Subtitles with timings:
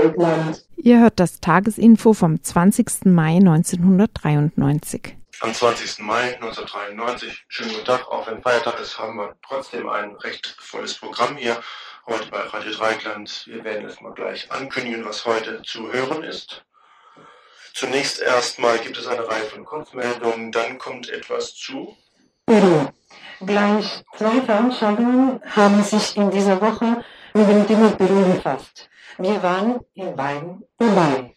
[0.00, 0.64] Dreieckland.
[0.76, 3.04] Ihr hört das Tagesinfo vom 20.
[3.06, 5.16] Mai 1993.
[5.40, 6.00] Am 20.
[6.00, 10.94] Mai 1993, schönen guten Tag, auch wenn Feiertag ist, haben wir trotzdem ein recht volles
[10.94, 11.56] Programm hier
[12.06, 13.44] heute bei Radio Dreieckland.
[13.46, 16.64] Wir werden es mal gleich ankündigen, was heute zu hören ist.
[17.74, 21.96] Zunächst erstmal gibt es eine Reihe von Kurzmeldungen, dann kommt etwas zu.
[22.46, 22.88] Peru.
[23.40, 28.89] Gleich zwei Veranstaltungen haben sich in dieser Woche mit dem Thema Peru befasst.
[29.20, 31.34] Wir waren in beiden dabei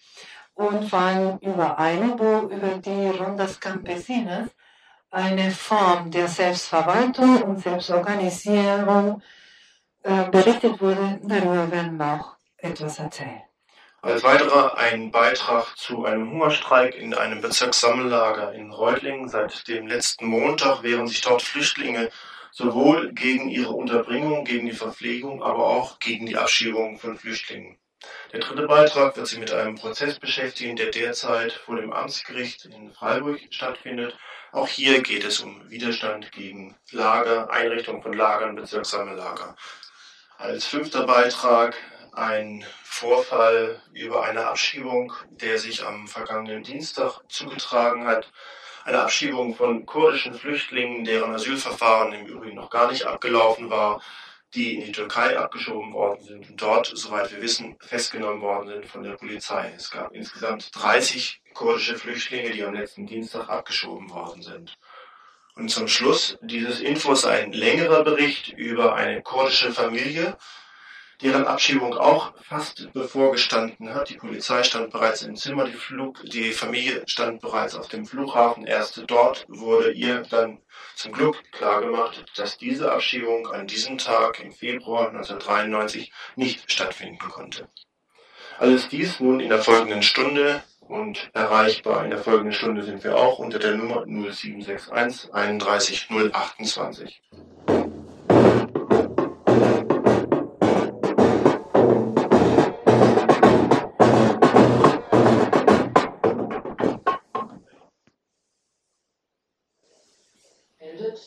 [0.53, 4.47] und waren über eine, wo über die Rondas Campesinas
[5.11, 9.21] eine Form der Selbstverwaltung und Selbstorganisierung
[10.01, 11.19] äh, berichtet wurde.
[11.23, 13.41] Darüber werden wir auch etwas erzählen.
[14.01, 19.27] Als weiterer ein Beitrag zu einem Hungerstreik in einem Bezirkssammellager in Reutlingen.
[19.27, 22.09] Seit dem letzten Montag wehren sich dort Flüchtlinge
[22.53, 27.77] sowohl gegen ihre Unterbringung, gegen die Verpflegung, aber auch gegen die Abschiebung von Flüchtlingen.
[28.31, 32.91] Der dritte Beitrag wird sich mit einem Prozess beschäftigen, der derzeit vor dem Amtsgericht in
[32.93, 34.15] Freiburg stattfindet.
[34.51, 39.55] Auch hier geht es um Widerstand gegen Lager, Einrichtung von Lagern, bezirksame Lager.
[40.37, 41.75] Als fünfter Beitrag
[42.11, 48.31] ein Vorfall über eine Abschiebung, der sich am vergangenen Dienstag zugetragen hat.
[48.85, 54.01] Eine Abschiebung von kurdischen Flüchtlingen, deren Asylverfahren im Übrigen noch gar nicht abgelaufen war,
[54.55, 58.85] die in die Türkei abgeschoben worden sind und dort, soweit wir wissen, festgenommen worden sind
[58.85, 59.73] von der Polizei.
[59.75, 64.77] Es gab insgesamt 30 kurdische Flüchtlinge, die am letzten Dienstag abgeschoben worden sind.
[65.55, 70.37] Und zum Schluss dieses Infos ein längerer Bericht über eine kurdische Familie,
[71.23, 74.09] deren Abschiebung auch fast bevorgestanden hat.
[74.09, 78.65] Die Polizei stand bereits im Zimmer, die, Flug, die Familie stand bereits auf dem Flughafen.
[78.65, 80.59] Erst dort wurde ihr dann
[80.95, 87.69] zum Glück klargemacht, dass diese Abschiebung an diesem Tag im Februar 1993 nicht stattfinden konnte.
[88.59, 93.15] Alles dies nun in der folgenden Stunde und erreichbar in der folgenden Stunde sind wir
[93.15, 97.21] auch unter der Nummer 0761 31 028.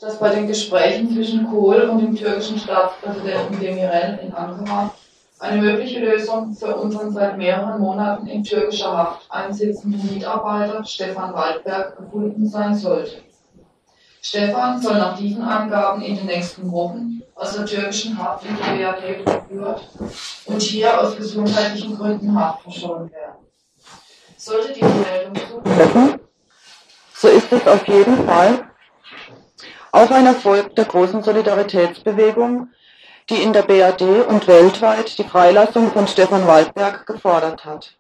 [0.01, 4.93] dass bei den Gesprächen zwischen Kohl und dem türkischen Staatspräsidenten Demirel in Ankara
[5.39, 11.97] eine mögliche Lösung für unseren seit mehreren Monaten in türkischer Haft einsitzenden Mitarbeiter Stefan Waldberg
[11.99, 13.23] gefunden sein sollte.
[14.23, 18.83] Stefan soll nach diesen Angaben in den nächsten Wochen aus der türkischen Haft in die
[18.83, 19.89] BRD geführt
[20.47, 23.47] und hier aus gesundheitlichen Gründen Haft verschonen werden.
[24.39, 26.21] Sollte diese Meldung zutreffen,
[27.15, 28.71] so ist es auf jeden Fall
[29.97, 32.69] auch ein Erfolg der großen Solidaritätsbewegung,
[33.31, 37.97] die in der BRD und weltweit die Freilassung von Stefan Waldberg gefordert hat.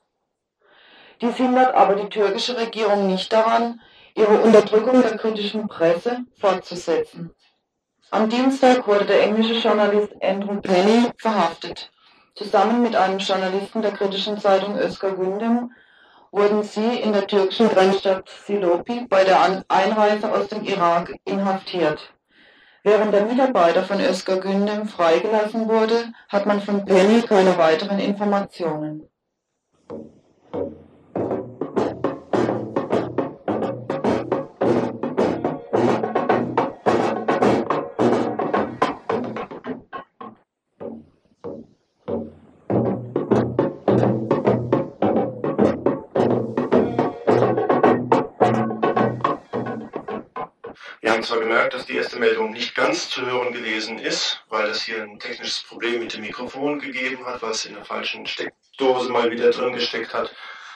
[1.23, 3.81] Dies hindert aber die türkische Regierung nicht daran,
[4.15, 7.35] ihre Unterdrückung der kritischen Presse fortzusetzen.
[8.11, 11.91] Am Dienstag wurde der englische Journalist Andrew Penny verhaftet.
[12.35, 15.73] Zusammen mit einem Journalisten der kritischen Zeitung Özgür Gündem
[16.37, 22.13] wurden sie in der türkischen Grenzstadt Silopi bei der Einreise aus dem Irak inhaftiert.
[22.85, 29.09] Während der Mitarbeiter von Özgür Gündem freigelassen wurde, hat man von Penny keine weiteren Informationen.
[51.27, 55.03] Zwar gemerkt, dass die erste Meldung nicht ganz zu hören gewesen ist, weil es hier
[55.03, 59.51] ein technisches Problem mit dem Mikrofon gegeben hat, was in der falschen Steckdose mal wieder
[59.51, 60.33] drin gesteckt hat.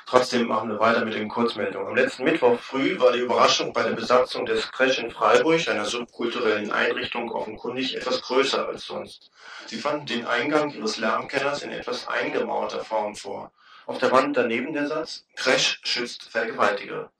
[0.06, 1.86] Trotzdem machen wir weiter mit den Kurzmeldungen.
[1.86, 5.84] Am letzten Mittwoch früh war die Überraschung bei der Besatzung des Crash in Freiburg, einer
[5.84, 9.30] subkulturellen Einrichtung, offenkundig etwas größer als sonst.
[9.66, 13.52] Sie fanden den Eingang ihres Lärmkenners in etwas eingemauerter Form vor.
[13.86, 17.12] Auf der Wand daneben der Satz, Crash schützt Vergewaltiger.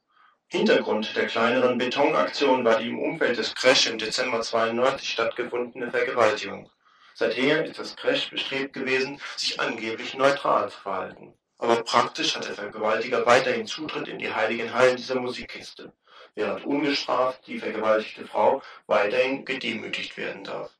[0.53, 6.69] Hintergrund der kleineren Betonaktion war die im Umfeld des Crash im Dezember 92 stattgefundene Vergewaltigung.
[7.15, 11.35] Seither ist das Crash bestrebt gewesen, sich angeblich neutral zu verhalten.
[11.59, 15.93] Aber praktisch hat der Vergewaltiger weiterhin Zutritt in die heiligen Hallen dieser Musikkiste,
[16.35, 20.73] während ungestraft die vergewaltigte Frau weiterhin gedemütigt werden darf.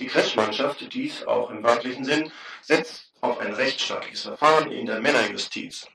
[0.00, 2.30] Die Crash-Mannschaft, dies auch im wörtlichen Sinn,
[2.60, 5.86] setzt auf ein rechtsstaatliches Verfahren in der Männerjustiz.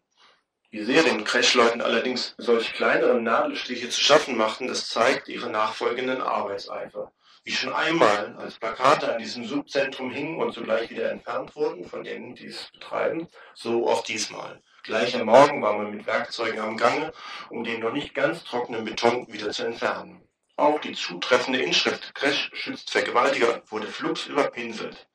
[0.71, 6.21] Wie sehr den Crash-Leuten allerdings solch kleinere Nadelstiche zu schaffen machten, das zeigt ihre nachfolgenden
[6.21, 7.11] Arbeitseifer.
[7.43, 12.03] wie schon einmal als Plakate an diesem Subzentrum hingen und sogleich wieder entfernt wurden von
[12.03, 14.61] denen, die es betreiben, so auch diesmal.
[14.83, 17.11] Gleich am Morgen war man mit Werkzeugen am Gange,
[17.49, 20.21] um den noch nicht ganz trockenen Beton wieder zu entfernen.
[20.55, 25.08] Auch die zutreffende Inschrift Crash schützt Vergewaltiger wurde flugs überpinselt.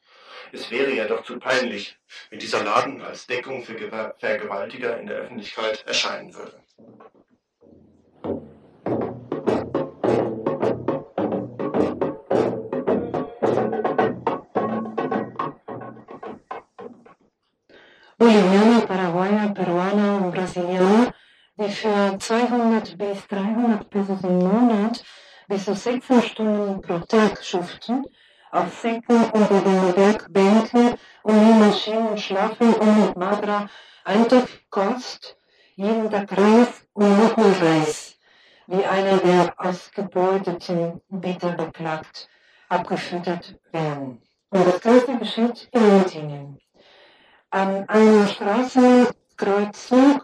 [0.52, 1.99] Es wäre ja doch zu peinlich,
[2.31, 3.75] wenn dieser Laden als Deckung für
[4.19, 6.61] Vergewaltiger in der Öffentlichkeit erscheinen würde.
[18.17, 21.12] Bolivianer, Paraguayer, Peruaner und Brasilianer,
[21.58, 25.05] die für 200 bis 300 Pesos im Monat
[25.49, 28.05] bis zu 16 Stunden pro Tag schuften,
[28.54, 33.68] auf Säcken unter den Werkbänken und in Maschinen schlafen und mit magerer
[34.04, 35.36] Eintopfkost
[35.74, 38.16] jeden Tag Reis und nochmal Reis,
[38.68, 42.28] wie einer der Ausgebeuteten bitter beklagt,
[42.68, 44.22] abgefüttert werden.
[44.50, 46.60] Und das Ganze geschieht in Argentinien.
[47.50, 50.22] An einer Straßenkreuzung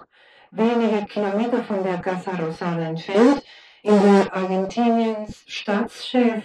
[0.53, 3.43] wenige Kilometer von der Casa Rosada entfernt,
[3.83, 6.45] in der Argentiniens Staatschef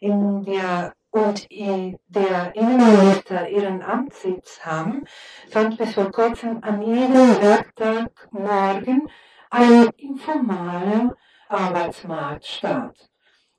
[0.00, 5.04] in der und der Innenminister ihren Amtssitz haben,
[5.48, 9.08] fand bis vor kurzem an jedem Werktagmorgen
[9.50, 11.16] ein informaler
[11.48, 13.08] Arbeitsmarkt statt.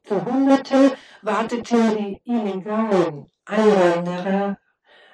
[0.03, 4.57] Für Hunderte warteten die illegalen Einwanderer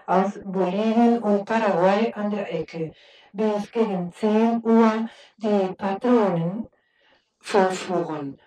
[0.06, 2.92] aus Bolivien und Paraguay an der Ecke,
[3.32, 5.08] bis gegen 10 Uhr
[5.38, 6.68] die Patronen
[7.40, 8.38] vorfuhren.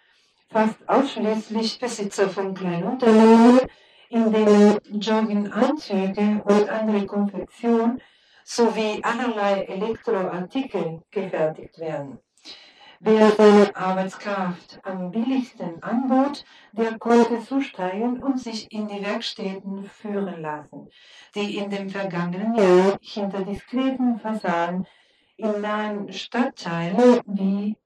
[0.51, 3.61] Fast ausschließlich Besitzer von Kleinunternehmen,
[4.11, 8.01] in denen Jogginganzüge und andere Konfektion
[8.45, 12.19] sowie allerlei Elektroartikel gefertigt werden.
[13.01, 20.41] Wer seine Arbeitskraft am billigsten anbot, der konnte zusteigen und sich in die Werkstätten führen
[20.41, 20.89] lassen,
[21.35, 24.87] die in dem vergangenen Jahr hinter diskreten Fassaden
[25.37, 27.77] in nahen Stadtteilen wie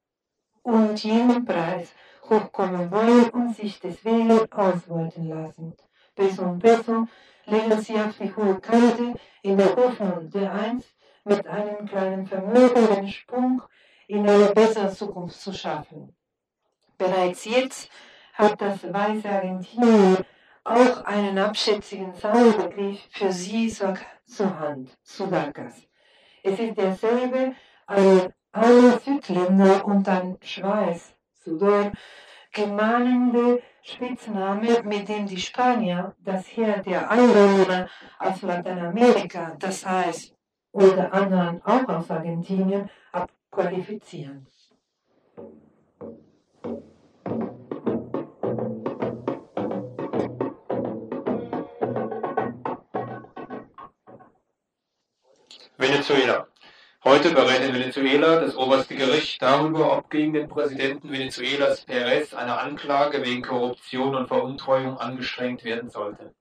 [0.62, 1.92] und jenem Preis
[2.28, 5.74] hochkommen wollen und sich deswegen ausbeuten lassen.
[6.20, 7.06] Peso und Peso
[7.46, 10.94] legen sie auf die hohe Kante in der Hoffnung, der einst
[11.24, 13.62] mit einem kleinen Vermögen den Sprung
[14.06, 16.14] in eine bessere Zukunft zu schaffen.
[16.98, 17.90] Bereits jetzt
[18.34, 20.18] hat das weiße Argentinien
[20.62, 25.88] auch einen abschätzigen Zahlenbegriff für sie zur Hand, Sudakas.
[26.42, 27.54] Es ist derselbe
[27.86, 31.92] ein alle Südländer und ein Schweiß, Sudor,
[32.52, 37.88] gemahnende Spitzname, mit dem die Spanier das Heer der Einwanderer
[38.18, 40.34] aus Lateinamerika, das heißt
[40.72, 44.46] unter anderem auch aus Argentinien, abqualifizieren.
[55.78, 56.49] Venezuela.
[57.02, 62.58] Heute berät in Venezuela das oberste Gericht darüber, ob gegen den Präsidenten Venezuelas Perez eine
[62.58, 66.34] Anklage wegen Korruption und Veruntreuung angestrengt werden sollte.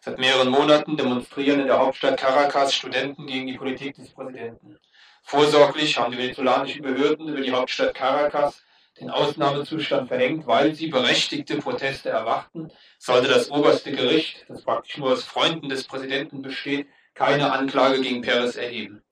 [0.00, 4.78] Seit mehreren Monaten demonstrieren in der Hauptstadt Caracas Studenten gegen die Politik des Präsidenten.
[5.24, 8.62] Vorsorglich haben die venezolanischen Behörden über die Hauptstadt Caracas
[8.98, 15.12] den Ausnahmezustand verhängt, weil sie berechtigte Proteste erwarten, sollte das oberste Gericht, das praktisch nur
[15.12, 19.02] aus Freunden des Präsidenten besteht, keine Anklage gegen Perez erheben.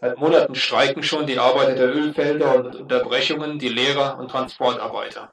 [0.00, 5.32] Seit Monaten streiken schon die Arbeiter der Ölfelder und Unterbrechungen die Lehrer und Transportarbeiter.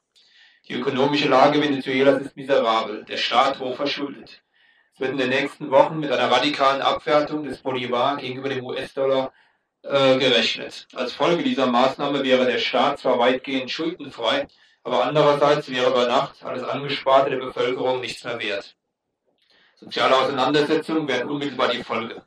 [0.68, 4.42] Die ökonomische Lage Venezuelas ist miserabel, der Staat hoch verschuldet.
[4.96, 9.32] Es wird in den nächsten Wochen mit einer radikalen Abwertung des Bolivar gegenüber dem US-Dollar
[9.84, 10.88] äh, gerechnet.
[10.96, 14.48] Als Folge dieser Maßnahme wäre der Staat zwar weitgehend schuldenfrei,
[14.82, 18.76] aber andererseits wäre über Nacht alles Angesparte der Bevölkerung nichts mehr wert.
[19.76, 22.24] Soziale Auseinandersetzungen wären unmittelbar die Folge.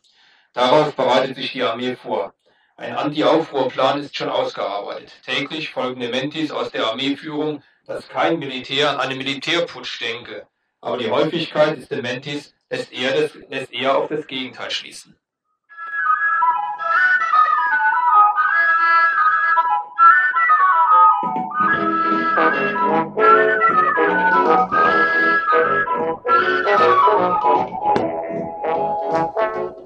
[0.52, 2.34] Darauf bereitet sich die Armee vor.
[2.76, 5.12] Ein Anti-Aufruhrplan ist schon ausgearbeitet.
[5.24, 10.46] Täglich folgen Mentis aus der Armeeführung, dass kein Militär an einen Militärputsch denke.
[10.80, 15.18] Aber die Häufigkeit des Dementis lässt eher, das, lässt eher auf das Gegenteil schließen.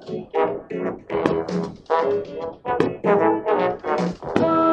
[0.04, 0.41] Thank you.
[0.82, 1.08] Thank
[4.40, 4.71] you.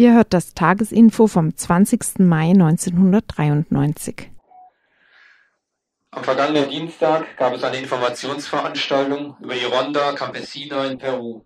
[0.00, 2.20] Ihr hört das Tagesinfo vom 20.
[2.20, 4.30] Mai 1993.
[6.12, 11.44] Am vergangenen Dienstag gab es eine Informationsveranstaltung über die Ronda Campesina in Peru,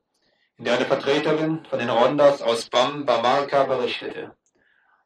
[0.58, 4.36] in der eine Vertreterin von den Rondas aus Bam Bamarca berichtete.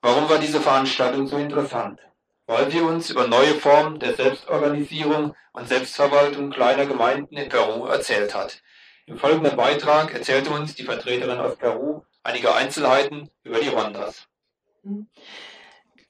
[0.03, 2.01] Warum war diese Veranstaltung so interessant?
[2.49, 8.35] Weil sie uns über neue Formen der Selbstorganisierung und Selbstverwaltung kleiner Gemeinden in Peru erzählt
[8.35, 8.61] hat.
[9.07, 14.27] Im folgenden Beitrag erzählte uns die Vertreterin aus Peru einige Einzelheiten über die Rondas.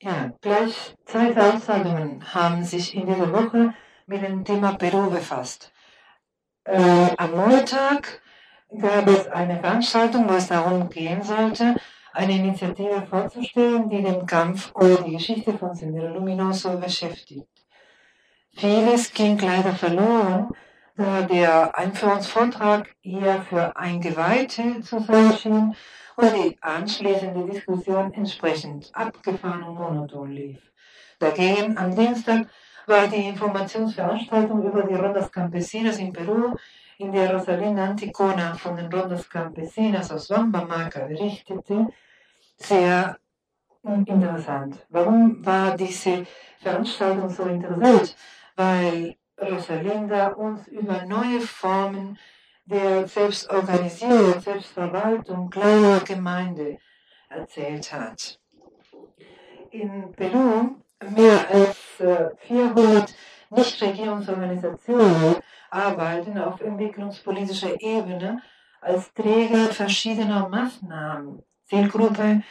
[0.00, 3.74] Ja, gleich zwei Veranstaltungen haben sich in dieser Woche
[4.06, 5.72] mit dem Thema Peru befasst.
[6.64, 8.22] Äh, am Montag
[8.78, 11.76] gab es eine Veranstaltung, wo es darum gehen sollte,
[12.12, 17.48] eine Initiative vorzustellen, die den Kampf oder die Geschichte von Sendero Luminoso beschäftigt.
[18.54, 20.48] Vieles ging leider verloren,
[20.96, 25.76] der Einführungsvortrag eher für Eingeweihte zu sein schien
[26.16, 30.58] und die anschließende Diskussion entsprechend abgefahren und monoton lief.
[31.18, 32.46] Dagegen am Dienstag
[32.86, 36.54] war die Informationsveranstaltung über die Rondas Campesinas in Peru,
[36.98, 41.88] in der Rosalinda Anticona von den Rondas Campesinas aus Wambamaca berichtete,
[42.56, 43.18] sehr
[43.82, 44.86] interessant.
[44.88, 46.26] Warum war diese
[46.60, 48.16] Veranstaltung so interessant?
[48.56, 52.18] Weil Rosalinda uns über neue Formen
[52.64, 56.78] der Selbstorganisierung, Selbstverwaltung kleiner Gemeinde
[57.28, 58.40] erzählt hat.
[59.70, 60.76] In Peru
[61.14, 61.76] mehr als
[62.46, 63.14] 400
[63.50, 65.36] Nichtregierungsorganisationen
[65.70, 68.42] arbeiten auf entwicklungspolitischer Ebene
[68.80, 71.42] als Träger verschiedener Maßnahmen.
[71.64, 72.42] Zielgruppe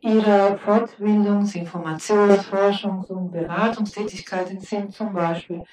[0.00, 5.64] ihrer Fortbildungs-, Informations-, Forschungs- und Beratungstätigkeiten sind zum Beispiel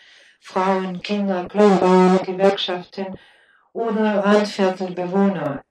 [0.46, 3.18] Frauen, Kinder, Kleinbauern, Gewerkschaften,
[3.74, 5.64] oder Randviertelbewohner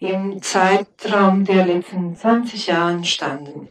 [0.00, 3.70] im Zeitraum der letzten 20 Jahre entstanden,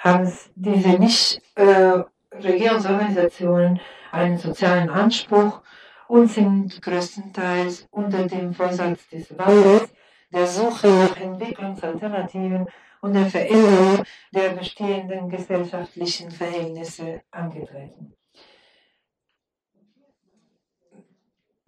[0.00, 3.80] haben diese Nicht-Regierungsorganisationen äh,
[4.12, 5.60] einen sozialen Anspruch
[6.08, 9.90] und sind größtenteils unter dem Vorsatz des Waldes
[10.32, 12.66] der Suche nach Entwicklungsalternativen
[13.02, 14.02] und der Veränderung
[14.32, 18.16] der bestehenden gesellschaftlichen Verhältnisse angetreten.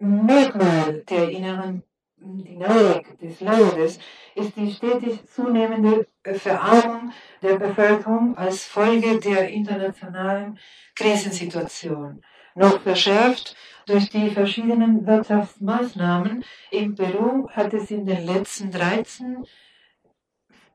[0.01, 1.83] Merkmal der inneren
[2.15, 3.99] Dynamik des Landes
[4.33, 10.57] ist die stetig zunehmende Verarmung der Bevölkerung als Folge der internationalen
[10.95, 12.21] Krisensituation,
[12.55, 16.45] noch verschärft durch die verschiedenen Wirtschaftsmaßnahmen.
[16.71, 19.45] In Peru hat es in den letzten 13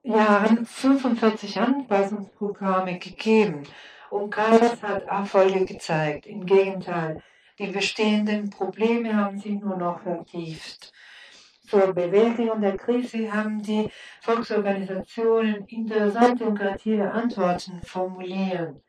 [0.02, 3.62] Jahren 45 Anpassungsprogramme gegeben
[4.10, 6.26] und keines hat Erfolge gezeigt.
[6.26, 7.22] Im Gegenteil,
[7.58, 10.92] die bestehenden Probleme haben sich nur noch vertieft.
[11.68, 13.88] Zur Bewältigung der Krise haben die
[14.20, 18.82] Volksorganisationen interessante und kreative Antworten formuliert.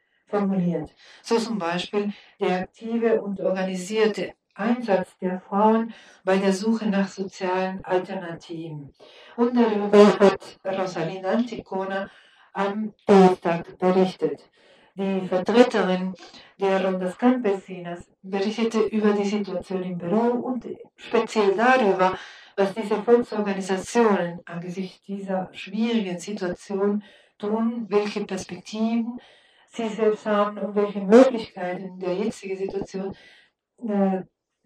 [1.22, 5.94] So zum Beispiel der aktive und organisierte Einsatz der Frauen
[6.24, 8.94] bei der Suche nach sozialen Alternativen.
[9.36, 12.10] Und darüber hat Rosalinda Anticona
[12.54, 14.50] am Dienstag berichtet.
[14.96, 16.14] Die Vertreterin
[16.58, 20.66] der Rondas Campesinas berichtete über die Situation in Peru und
[20.96, 22.18] speziell darüber,
[22.56, 27.04] was diese Volksorganisationen angesichts dieser schwierigen Situation
[27.38, 29.20] tun, welche Perspektiven
[29.68, 33.16] sie selbst haben und welche Möglichkeiten in der jetzigen Situation
[33.88, 34.22] äh,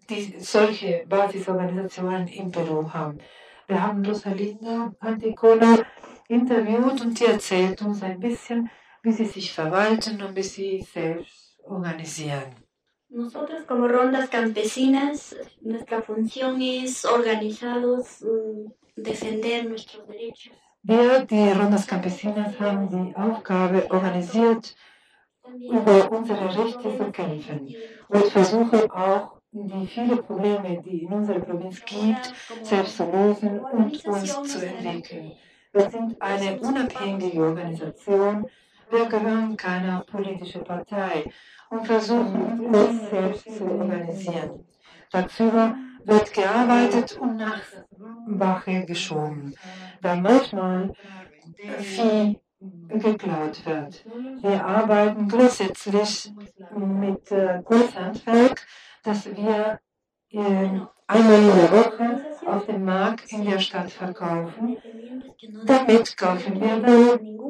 [0.08, 3.18] die solche Basisorganisationen in Peru haben.
[3.66, 5.78] Wir haben Rosalinda Anticona
[6.28, 8.70] interviewt und die erzählt uns ein bisschen,
[9.02, 12.69] wie sie sich verwalten und wie sie selbst organisieren.
[13.10, 20.52] Nosotros como rondas campesinas, nuestra función es organizados, mm, defender nuestros derechos.
[20.82, 24.76] Wir, die Rondas Campesinas, haben die Aufgabe, organisiert
[25.58, 27.74] über unsere Rechte zu kämpfen
[28.08, 34.04] und versuchen auch, die vielen Probleme, die in unserer Provinz gibt, selbst zu lösen und
[34.06, 35.32] uns zu entwickeln.
[35.72, 38.46] Wir sind eine unabhängige Organisation,
[38.88, 41.24] wir gehören keiner politischen Partei
[41.70, 44.64] und versuchen, uns selbst zu organisieren.
[45.10, 47.62] Tagsüber wird gearbeitet und nach
[48.26, 49.54] Wache geschoben,
[50.02, 50.92] da manchmal
[51.78, 52.38] Vieh
[52.88, 54.04] geklaut wird.
[54.42, 56.32] Wir arbeiten grundsätzlich
[56.76, 58.66] mit äh, Kurzhandwerk,
[59.02, 59.80] das wir
[61.06, 64.76] einmal in der Woche auf dem Markt in der Stadt verkaufen.
[65.64, 66.82] Damit kaufen wir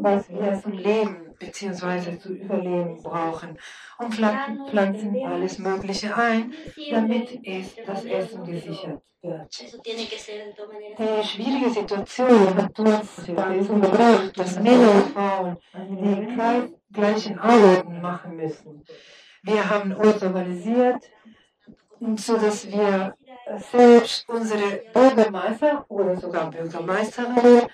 [0.03, 2.19] was wir zum Leben bzw.
[2.19, 3.59] zu überleben brauchen
[3.99, 6.55] und pflanzen alles Mögliche ein,
[6.91, 9.61] damit es das Essen gesichert wird.
[10.99, 18.37] Die schwierige Situation hat uns dazu gebracht, dass Männer und Frauen die gleichen Arbeiten machen
[18.37, 18.85] müssen.
[19.43, 21.11] Wir haben uns organisiert,
[22.17, 23.15] sodass wir
[23.73, 27.67] selbst unsere Bürgermeister oder sogar Bürgermeisterinnen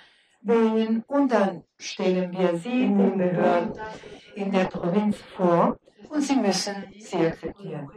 [0.46, 3.72] wählen und dann stellen wir sie den Behörden
[4.34, 7.90] in der Provinz vor und sie müssen sie akzeptieren.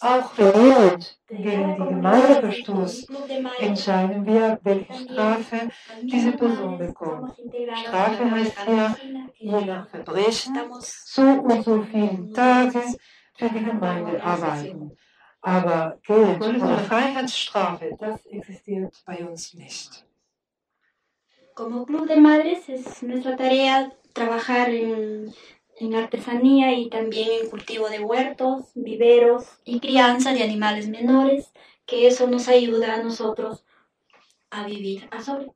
[0.00, 3.10] Auch jemand gegen die Gemeinde verstoßt,
[3.60, 5.70] entscheiden wir, welche Strafe
[6.10, 7.34] diese Person bekommt.
[7.72, 8.96] Strafe heißt hier,
[9.38, 12.82] je nach Verbrechen, so und so viele Tage
[13.36, 14.96] für die Gemeinde arbeiten.
[15.40, 20.06] Aber Geld oder Freiheitsstrafe, das existiert bei uns nicht.
[21.56, 25.32] Como Club de Madres es nuestra tarea trabajar en
[25.78, 31.52] en artesanía y también en cultivo de huertos, viveros y crianza de animales menores,
[31.86, 33.64] que eso nos ayuda a nosotros
[34.50, 35.55] a vivir a sobre.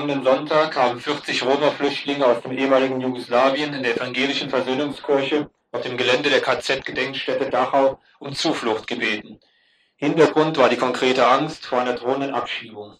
[0.00, 5.98] Vergangenen Sonntag haben 40 Roma-Flüchtlinge aus dem ehemaligen Jugoslawien in der evangelischen Versöhnungskirche auf dem
[5.98, 9.40] Gelände der KZ-Gedenkstätte Dachau um Zuflucht gebeten.
[9.96, 12.96] Hintergrund war die konkrete Angst vor einer drohenden Abschiebung.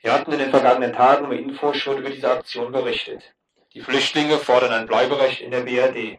[0.00, 3.22] Wir hatten in den vergangenen Tagen im Info schon über diese Aktion berichtet.
[3.74, 6.18] Die Flüchtlinge fordern ein Bleiberecht in der BRD.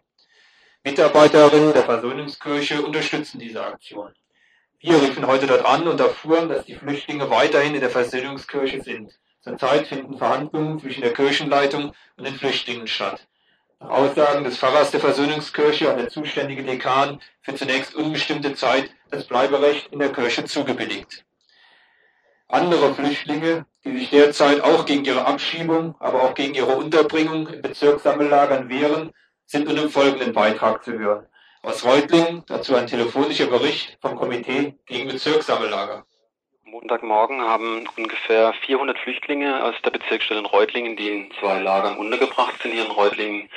[0.86, 4.13] Mitarbeiterinnen der Versöhnungskirche unterstützen diese Aktion.
[4.80, 9.12] Wir riefen heute dort an und erfuhren, dass die Flüchtlinge weiterhin in der Versöhnungskirche sind.
[9.50, 13.26] Zurzeit finden Verhandlungen zwischen der Kirchenleitung und den Flüchtlingen statt.
[13.80, 19.26] Nach Aussagen des Pfarrers der Versöhnungskirche hat der zuständige Dekan für zunächst unbestimmte Zeit das
[19.26, 21.26] Bleiberecht in der Kirche zugebilligt.
[22.48, 27.62] Andere Flüchtlinge, die sich derzeit auch gegen ihre Abschiebung, aber auch gegen ihre Unterbringung in
[27.62, 29.14] Bezirkssammellagern wehren,
[29.46, 31.26] sind in dem folgenden Beitrag zu hören.
[31.64, 36.06] Aus Reutlingen dazu ein telefonischer Bericht vom Komitee gegen Bezirkssammellager.
[36.71, 42.62] Montagmorgen haben ungefähr 400 Flüchtlinge aus der Bezirksstelle in Reutlingen, die in zwei Lagern untergebracht
[42.62, 43.49] sind hier in Reutlingen,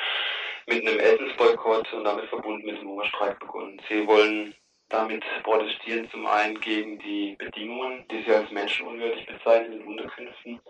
[0.66, 3.80] mit einem Essensboykott und damit verbunden mit dem Hungerstreik begonnen.
[3.88, 4.54] Sie wollen
[4.88, 10.60] damit protestieren zum einen gegen die Bedingungen, die sie als menschenunwürdig bezeichnen in Unterkünften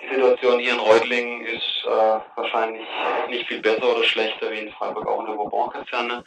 [0.00, 2.86] die Situation hier in Reutlingen ist äh, wahrscheinlich
[3.28, 6.24] nicht viel besser oder schlechter wie in Freiburg auch in der Bourbon-Kaserne.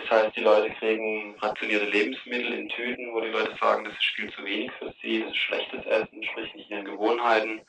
[0.00, 4.04] Das heißt, die Leute kriegen rationierte Lebensmittel in Tüten, wo die Leute sagen, das ist
[4.14, 7.62] viel zu wenig für sie, das ist schlechtes Essen, sprich nicht ihren Gewohnheiten.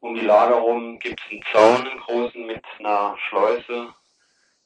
[0.00, 3.94] Um die Lager rum gibt es einen Zaun, einen großen, mit einer Schleuse,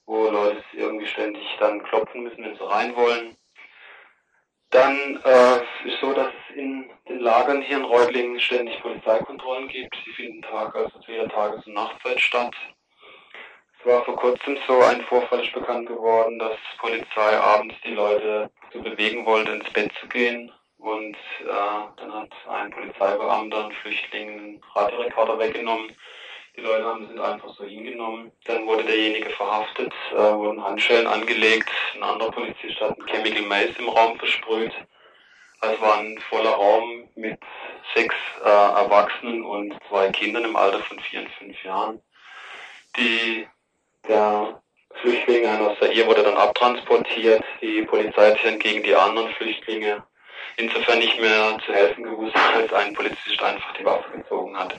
[0.06, 3.36] wo Leute irgendwie ständig dann klopfen müssen, wenn sie rein wollen.
[4.74, 9.94] Dann äh, ist so, dass es in den Lagern hier in Reutlingen ständig Polizeikontrollen gibt.
[10.04, 12.52] Die finden Tag, also zu jeder Tages- und Nachtzeit statt.
[13.78, 18.50] Es war vor kurzem so ein Vorfall ist bekannt geworden, dass Polizei abends die Leute
[18.72, 20.50] so bewegen wollte, ins Bett zu gehen.
[20.78, 25.94] Und äh, dann hat ein Polizeibeamter einen Flüchtlingen einen Radiorekorder weggenommen
[26.56, 28.30] die Leute haben sind einfach so hingenommen.
[28.44, 31.68] Dann wurde derjenige verhaftet, äh, wurden Handschellen angelegt.
[31.94, 34.72] Ein anderer Polizist hat ein Chemical Mace im Raum versprüht.
[35.60, 37.40] Es war ein voller Raum mit
[37.94, 38.14] sechs
[38.44, 42.00] äh, Erwachsenen und zwei Kindern im Alter von vier und fünf Jahren.
[42.96, 43.48] Die,
[44.06, 44.62] der
[45.00, 47.42] Flüchtling, einer aus der Zaire, wurde dann abtransportiert.
[47.62, 50.04] Die Polizei hat sich dann gegen die anderen Flüchtlinge
[50.56, 54.78] insofern nicht mehr zu helfen gewusst, als ein Polizist einfach die Waffe gezogen hat.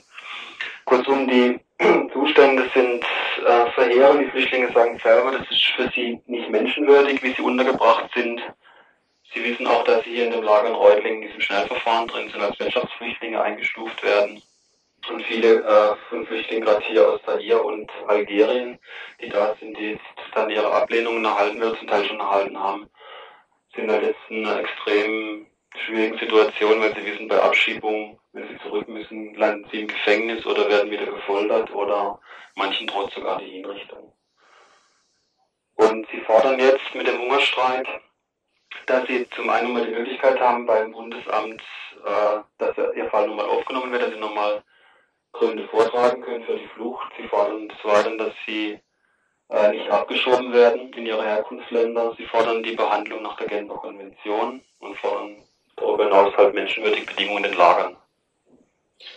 [0.86, 1.60] Kurzum, die
[2.12, 3.04] Zustände sind
[3.44, 4.22] äh, verheerend.
[4.22, 8.40] Die Flüchtlinge sagen selber, das ist für sie nicht menschenwürdig, wie sie untergebracht sind.
[9.34, 12.30] Sie wissen auch, dass sie hier in dem Lager in Reutlingen in diesem Schnellverfahren drin
[12.30, 14.40] sind, als Wirtschaftsflüchtlinge eingestuft werden.
[15.10, 18.78] Und viele äh, von Flüchtlingen, gerade hier aus Zaire und Algerien,
[19.20, 19.98] die da sind, die
[20.34, 22.88] dann ihre Ablehnungen erhalten wird, zum Teil schon erhalten haben,
[23.74, 28.58] sind halt jetzt in einer extrem schwierigen Situation, weil sie wissen, bei Abschiebung, wenn sie
[28.62, 32.20] zurück müssen, landen sie im Gefängnis oder werden wieder gefoltert oder
[32.54, 34.12] manchen droht sogar die Hinrichtung.
[35.76, 37.86] Und sie fordern jetzt mit dem Hungerstreik,
[38.86, 41.62] dass sie zum einen mal die Möglichkeit haben beim Bundesamt,
[42.04, 44.62] äh, dass ihr Fall nochmal aufgenommen wird, dass sie nochmal
[45.32, 47.12] Gründe vortragen können für die Flucht.
[47.16, 48.78] Sie fordern des Weiteren, dass sie
[49.50, 52.14] äh, nicht abgeschoben werden in ihre Herkunftsländer.
[52.16, 55.45] Sie fordern die Behandlung nach der Genfer Konvention und fordern
[55.76, 57.96] darüber hinaus halt menschenwürdige Bedingungen in den Lagern.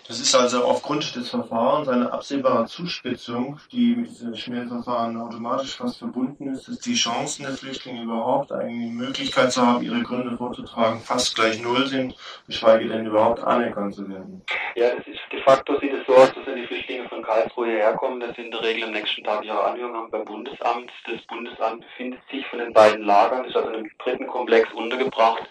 [0.07, 5.99] Das ist also aufgrund des Verfahrens eine absehbare Zuspitzung, die mit diesem Schmierverfahren automatisch fast
[5.99, 10.99] verbunden ist, dass die Chancen der Flüchtlinge überhaupt eine Möglichkeit zu haben, ihre Gründe vorzutragen,
[10.99, 12.15] fast gleich null sind,
[12.47, 14.41] geschweige denn überhaupt anerkannt zu werden.
[14.75, 17.67] Ja, das ist de facto sieht es so aus, dass wenn die Flüchtlinge von Karlsruhe
[17.67, 20.91] hierher kommen, dass sie in der Regel am nächsten Tag ihre Anhörung haben beim Bundesamt.
[21.05, 25.43] Das Bundesamt befindet sich von den beiden Lagern, ist also in einem dritten Komplex untergebracht,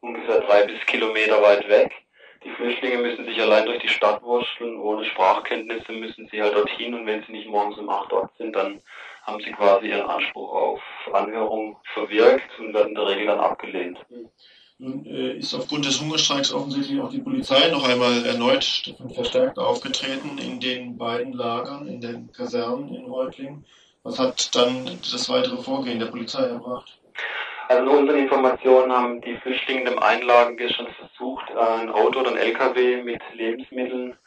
[0.00, 1.92] ungefähr drei bis Kilometer weit weg.
[2.44, 6.94] Die Flüchtlinge müssen sich allein durch die Stadt wurschteln, ohne Sprachkenntnisse müssen sie halt dorthin
[6.94, 8.80] und wenn sie nicht morgens um 8 dort sind, dann
[9.24, 10.80] haben sie quasi ihren Anspruch auf
[11.12, 13.98] Anhörung verwirkt und werden in der Regel dann abgelehnt.
[14.78, 19.58] Nun äh, ist aufgrund des Hungerstreiks offensichtlich auch die Polizei noch einmal erneut und verstärkt
[19.58, 23.66] aufgetreten in den beiden Lagern, in den Kasernen in Reutlingen.
[24.02, 26.99] Was hat dann das weitere Vorgehen der Polizei erbracht?
[27.70, 32.36] Also nach unseren Informationen haben die Flüchtlinge in dem Einlagengebiet versucht, ein Auto oder ein
[32.36, 34.18] LKW mit Lebensmitteln,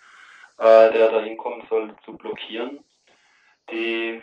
[0.60, 2.80] äh, der da hinkommen soll, zu blockieren.
[3.70, 4.22] Die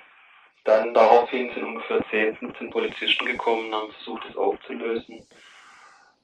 [0.65, 5.17] dann daraufhin sind ungefähr 10, 15 Polizisten gekommen und haben versucht, es aufzulösen.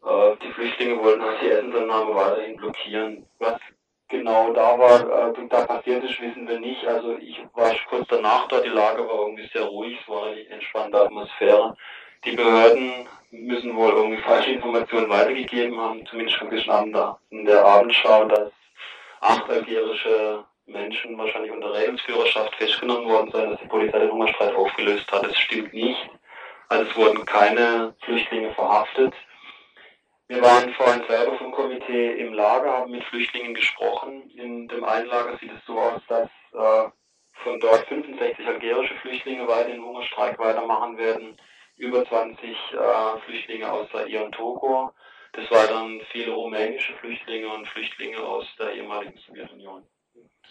[0.03, 3.27] Äh, die Flüchtlinge wollten auch die Essensannahme weiterhin blockieren.
[3.39, 3.61] Was
[4.09, 6.87] genau da war, äh, da passiert ist, wissen wir nicht.
[6.87, 10.49] Also ich war kurz danach da, die Lage war irgendwie sehr ruhig, es war eine
[10.49, 11.77] entspannte Atmosphäre
[12.27, 16.05] die Behörden müssen wohl irgendwie falsche Informationen weitergegeben haben.
[16.07, 16.67] Zumindest habe ich
[17.31, 18.51] in der Abendschau, dass
[19.21, 25.11] acht algerische Menschen wahrscheinlich unter Regensführerschaft festgenommen worden seien, dass die Polizei den Hungerstreit aufgelöst
[25.12, 25.25] hat.
[25.25, 26.11] Das stimmt nicht.
[26.69, 29.15] Also es wurden keine Flüchtlinge verhaftet.
[30.27, 34.29] Wir waren vorhin selber vom Komitee im Lager, haben mit Flüchtlingen gesprochen.
[34.35, 36.91] In dem einen Lager sieht es so aus, dass äh,
[37.45, 41.39] von dort 65 algerische Flüchtlinge weiter den Hungerstreik weitermachen werden
[41.77, 44.93] über 20 äh, Flüchtlinge aus Zaire und Togo.
[45.37, 49.83] Des Weiteren viele rumänische Flüchtlinge und Flüchtlinge aus der ehemaligen Sowjetunion.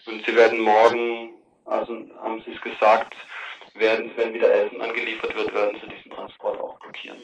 [0.06, 1.34] Und sie werden morgen,
[1.66, 3.16] also haben sie es gesagt,
[3.74, 7.18] werden, wenn wieder Essen angeliefert wird, werden sie diesen Transport auch blockieren.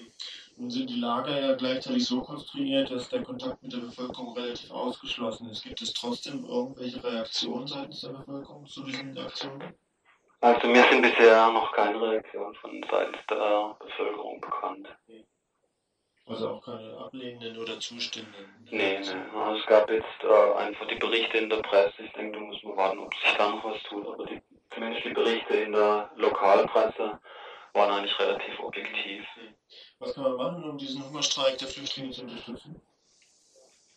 [0.57, 4.71] Nun sind die Lager ja gleichzeitig so konstruiert, dass der Kontakt mit der Bevölkerung relativ
[4.71, 5.63] ausgeschlossen ist.
[5.63, 9.73] Gibt es trotzdem irgendwelche Reaktionen seitens der Bevölkerung zu diesen Aktionen?
[10.41, 14.87] Also mir sind bisher noch keine Reaktionen von seitens der Bevölkerung bekannt.
[16.25, 18.45] Also auch keine ablehnenden oder zustimmenden?
[18.71, 19.39] Nee, nee.
[19.39, 22.03] Also es gab jetzt äh, einfach die Berichte in der Presse.
[22.03, 24.07] Ich denke, da muss man warten, ob sich da noch was tut.
[24.07, 24.41] Aber die,
[24.73, 27.19] zumindest die Berichte in der Lokalpresse
[27.73, 29.25] waren eigentlich relativ objektiv.
[29.99, 32.81] Was kann man machen, um diesen Hungerstreik der Flüchtlinge zu unterstützen?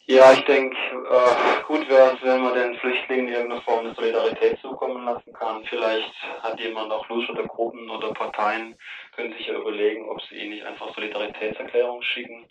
[0.06, 4.60] Ja, ich denke, äh, gut wäre es, wenn man den Flüchtlingen irgendeine Form der Solidarität
[4.60, 5.64] zukommen lassen kann.
[5.64, 6.12] Vielleicht
[6.42, 8.76] hat jemand auch Lust oder Gruppen oder Parteien
[9.16, 12.46] können sich ja überlegen, ob sie ihnen nicht einfach Solidaritätserklärungen schicken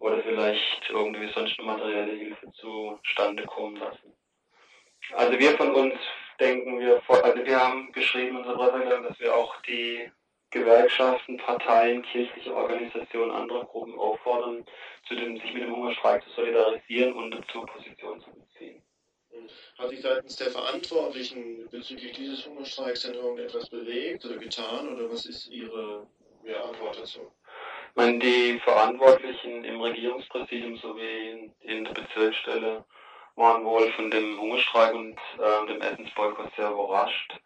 [0.00, 4.12] oder vielleicht irgendwie sonst eine materielle Hilfe zustande kommen lassen.
[5.12, 5.94] Also wir von uns
[6.40, 10.10] denken, wir, also wir haben geschrieben in unserer Presseerklärung, dass wir auch die
[10.50, 14.64] Gewerkschaften, Parteien, kirchliche Organisationen, andere Gruppen auffordern,
[15.10, 18.82] dem, sich mit dem Hungerstreik zu solidarisieren und dazu Position zu beziehen.
[19.78, 25.26] Hat sich seitens der Verantwortlichen bezüglich dieses Hungerstreiks denn irgendetwas bewegt oder getan oder was
[25.26, 26.06] ist Ihre
[26.44, 27.30] ja, Antwort dazu?
[27.90, 32.84] Ich meine, die Verantwortlichen im Regierungspräsidium sowie in der Bezirksstelle
[33.36, 37.38] waren wohl von dem Hungerstreik und äh, dem Essensboykott sehr überrascht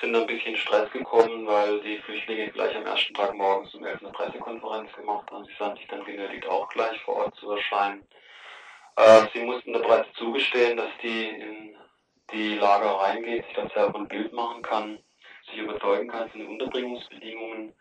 [0.00, 4.02] sind ein bisschen Stress gekommen, weil die Flüchtlinge gleich am ersten Tag morgens um 11
[4.02, 5.44] eine Pressekonferenz gemacht haben.
[5.44, 8.06] Sie sahen sich dann genötigt, auch gleich vor Ort zu erscheinen.
[8.96, 11.76] Äh, sie mussten der Presse zugestehen, dass die in
[12.32, 14.98] die Lager reingeht, sich dann selber ein Bild machen kann,
[15.46, 17.74] sich überzeugen kann von den Unterbringungsbedingungen.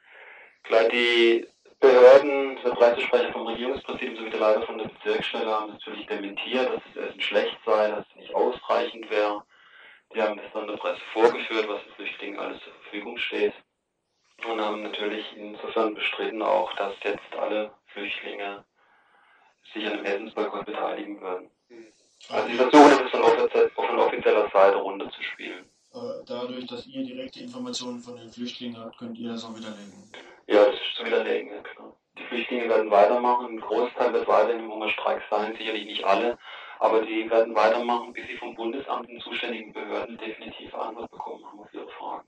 [0.63, 1.47] Gleich die
[1.79, 6.81] Behörden, der Pressesprecher vom Regierungspräsidium sowie der Leiter von der Bezirksstelle haben natürlich dementiert, dass
[6.93, 9.43] das Essen schlecht sei, dass es nicht ausreichend wäre.
[10.13, 12.00] Die haben das dann der Presse vorgeführt, was Flüchtlingen
[12.41, 13.53] alles zur Verfügung steht.
[14.47, 18.65] Und haben natürlich insofern bestritten auch, dass jetzt alle Flüchtlinge
[19.73, 21.51] sich an dem Essensboykott beteiligen würden.
[22.29, 25.69] Also die versuchen es von, von offizieller Seite runterzuspielen.
[26.25, 30.09] Dadurch, dass ihr direkte Informationen von den Flüchtlingen habt, könnt ihr das auch widerlegen?
[30.47, 31.95] Ja, das ist zu widerlegen, ja klar.
[32.17, 36.37] Die Flüchtlinge werden weitermachen, ein Großteil wird weiterhin im Hungerstreik sein, sicherlich nicht alle,
[36.79, 41.59] aber die werden weitermachen, bis sie vom Bundesamt und zuständigen Behörden definitiv Antwort bekommen haben
[41.59, 42.27] auf ihre Fragen.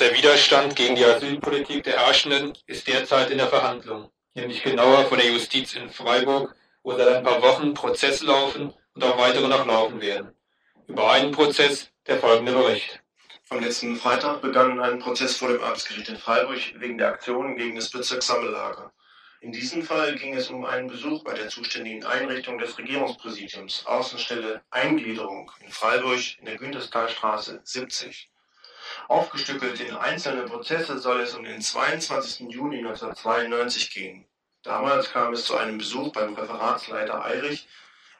[0.00, 5.30] Widerstand gegen die Asylpolitik der Herrschenden ist derzeit in der Verhandlung, nämlich genauer von der
[5.30, 10.00] Justiz in Freiburg, wo seit ein paar Wochen Prozesse laufen und auch weitere noch laufen
[10.00, 10.34] werden.
[10.86, 13.02] Über einen Prozess der folgende Bericht.
[13.50, 17.76] Am letzten Freitag begann ein Prozess vor dem Amtsgericht in Freiburg wegen der Aktionen gegen
[17.76, 18.92] das Bezirkssammellager.
[19.42, 24.62] In diesem Fall ging es um einen Besuch bei der zuständigen Einrichtung des Regierungspräsidiums, Außenstelle
[24.70, 28.30] Eingliederung in Freiburg in der Günterstalstraße 70.
[29.10, 32.48] Aufgestückelt in einzelne Prozesse soll es um den 22.
[32.48, 34.24] Juni 1992 gehen.
[34.62, 37.66] Damals kam es zu einem Besuch beim Referatsleiter Eirich.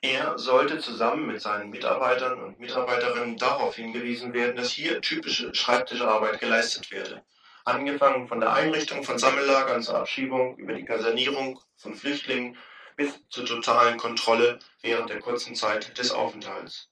[0.00, 6.40] Er sollte zusammen mit seinen Mitarbeitern und Mitarbeiterinnen darauf hingewiesen werden, dass hier typische Schreibtischarbeit
[6.40, 7.22] geleistet werde.
[7.64, 12.56] Angefangen von der Einrichtung von Sammellagern zur Abschiebung über die Kasernierung von Flüchtlingen
[12.96, 16.88] bis zur totalen Kontrolle während der kurzen Zeit des Aufenthalts.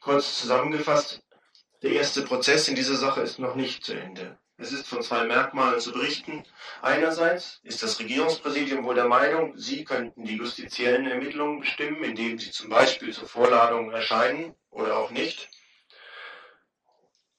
[0.00, 1.22] Kurz zusammengefasst,
[1.82, 4.38] der erste Prozess in dieser Sache ist noch nicht zu Ende.
[4.56, 6.44] Es ist von zwei Merkmalen zu berichten.
[6.82, 12.52] Einerseits ist das Regierungspräsidium wohl der Meinung, sie könnten die justiziellen Ermittlungen bestimmen, indem sie
[12.52, 15.48] zum Beispiel zur Vorladung erscheinen oder auch nicht.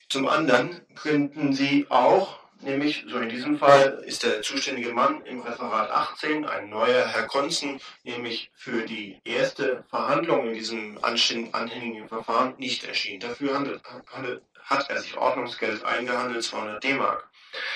[0.10, 5.42] Zum anderen könnten sie auch, nämlich so in diesem Fall ist der zuständige Mann im
[5.42, 12.56] Referat 18, ein neuer Herr Konzen, nämlich für die erste Verhandlung in diesem anhängigen Verfahren
[12.58, 13.20] nicht erschienen.
[13.20, 17.30] Dafür handelt, handelt, hat er sich Ordnungsgeld eingehandelt, 200 D-Mark.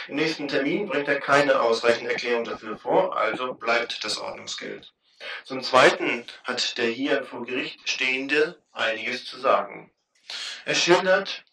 [0.08, 4.94] Im nächsten Termin bringt er keine ausreichende Erklärung dafür vor, also bleibt das Ordnungsgeld.
[5.44, 9.92] Zum Zweiten hat der hier vor Gericht Stehende einiges zu sagen.
[10.66, 11.44] Er schildert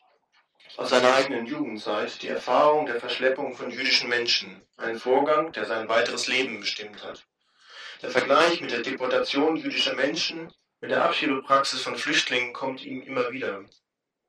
[0.76, 5.88] aus seiner eigenen Jugendzeit die Erfahrung der Verschleppung von jüdischen Menschen, ein Vorgang, der sein
[5.88, 7.24] weiteres Leben bestimmt hat.
[8.02, 13.30] Der Vergleich mit der Deportation jüdischer Menschen, mit der Abschiebepraxis von Flüchtlingen kommt ihm immer
[13.30, 13.64] wieder.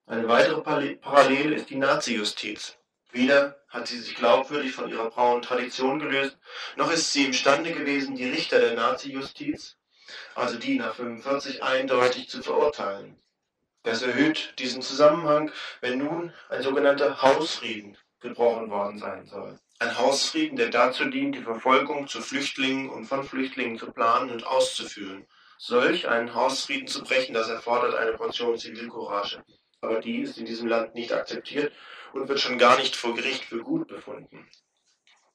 [0.06, 2.78] Eine weitere Parallele ist die Nazi-Justiz.
[3.12, 6.38] Weder hat sie sich glaubwürdig von ihrer braunen Tradition gelöst,
[6.76, 9.78] noch ist sie imstande gewesen, die Richter der Nazi-Justiz,
[10.36, 13.20] also die nach 45, eindeutig zu verurteilen.
[13.86, 19.60] Das erhöht diesen Zusammenhang, wenn nun ein sogenannter Hausfrieden gebrochen worden sein soll.
[19.78, 24.48] Ein Hausfrieden, der dazu dient, die Verfolgung zu Flüchtlingen und von Flüchtlingen zu planen und
[24.48, 25.28] auszuführen.
[25.60, 29.44] Solch einen Hausfrieden zu brechen, das erfordert eine Portion Zivilcourage.
[29.82, 31.72] Aber die ist in diesem Land nicht akzeptiert
[32.14, 34.50] und wird schon gar nicht vor Gericht für gut befunden.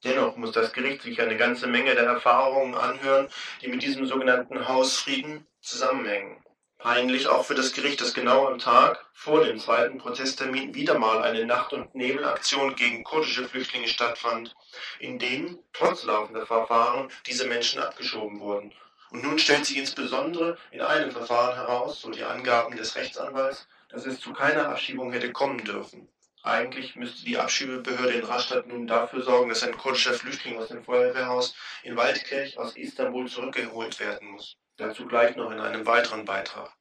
[0.02, 3.28] Dennoch muss das Gericht sich eine ganze Menge der Erfahrungen anhören,
[3.62, 6.39] die mit diesem sogenannten Hausfrieden zusammenhängen.
[6.81, 11.23] Peinlich auch für das Gericht, dass genau am Tag vor dem zweiten Prozesstermin wieder mal
[11.23, 14.57] eine Nacht- und Nebelaktion gegen kurdische Flüchtlinge stattfand,
[14.99, 18.73] in denen, trotz laufender Verfahren, diese Menschen abgeschoben wurden.
[19.11, 24.07] Und nun stellt sich insbesondere in einem Verfahren heraus, so die Angaben des Rechtsanwalts, dass
[24.07, 26.09] es zu keiner Abschiebung hätte kommen dürfen.
[26.43, 30.83] Eigentlich müsste die Abschiebebehörde in Rastatt nun dafür sorgen, dass ein kurdischer Flüchtling aus dem
[30.83, 34.57] Feuerwehrhaus in Waldkirch aus Istanbul zurückgeholt werden muss.
[34.81, 36.75] Dazu gleich noch in einem weiteren Beitrag.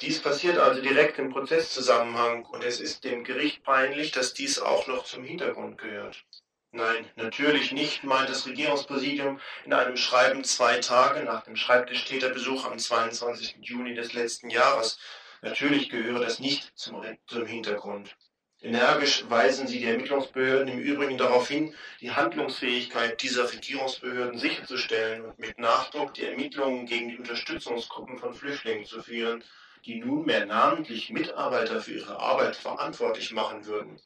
[0.00, 4.86] Dies passiert also direkt im Prozesszusammenhang und es ist dem Gericht peinlich, dass dies auch
[4.86, 6.24] noch zum Hintergrund gehört.
[6.72, 12.78] Nein, natürlich nicht, meint das Regierungspräsidium in einem Schreiben zwei Tage nach dem Schreibtischtäterbesuch am
[12.78, 13.56] 22.
[13.60, 14.98] Juni des letzten Jahres.
[15.42, 18.16] Natürlich gehöre das nicht zum, zum Hintergrund.
[18.62, 25.38] Energisch weisen sie die Ermittlungsbehörden im Übrigen darauf hin, die Handlungsfähigkeit dieser Regierungsbehörden sicherzustellen und
[25.38, 29.42] mit Nachdruck die Ermittlungen gegen die Unterstützungsgruppen von Flüchtlingen zu führen,
[29.86, 33.98] die nunmehr namentlich Mitarbeiter für ihre Arbeit verantwortlich machen würden.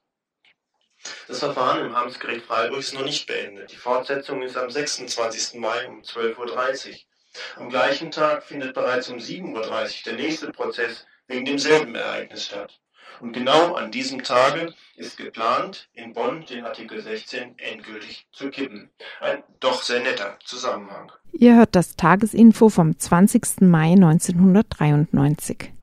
[1.27, 3.73] Das Verfahren im Amtsgericht Freiburg ist noch nicht beendet.
[3.73, 5.59] Die Fortsetzung ist am 26.
[5.59, 6.97] Mai um 12.30 Uhr.
[7.57, 12.81] Am gleichen Tag findet bereits um 7.30 Uhr der nächste Prozess wegen demselben Ereignis statt.
[13.21, 18.91] Und genau an diesem Tage ist geplant, in Bonn den Artikel 16 endgültig zu kippen.
[19.21, 21.13] Ein doch sehr netter Zusammenhang.
[21.33, 23.63] Ihr hört das Tagesinfo vom 20.
[23.63, 25.75] Mai 1993.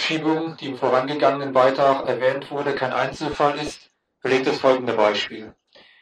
[0.00, 3.90] Abschiebung, die im vorangegangenen Beitrag erwähnt wurde, kein Einzelfall ist,
[4.22, 5.54] belegt das folgende Beispiel.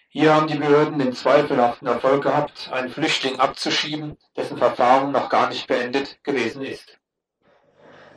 [0.08, 5.48] Hier haben die Behörden den zweifelhaften Erfolg gehabt, einen Flüchtling abzuschieben, dessen Verfahren noch gar
[5.48, 6.96] nicht beendet gewesen ist.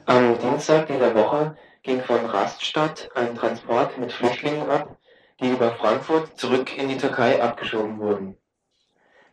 [0.06, 5.00] Am Dienstag dieser Woche ging von Raststadt ein Transport mit Flüchtlingen ab,
[5.40, 8.38] die über Frankfurt zurück in die Türkei abgeschoben wurden.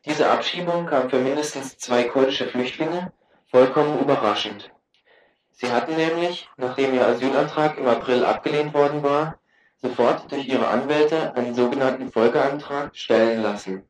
[0.07, 3.13] Diese Abschiebung kam für mindestens zwei kurdische Flüchtlinge
[3.51, 4.71] vollkommen überraschend.
[5.61, 9.41] Sie hatten nämlich, nachdem ihr Asylantrag im April abgelehnt worden war,
[9.83, 13.83] sofort durch ihre Anwälte einen sogenannten Folgeantrag stellen lassen.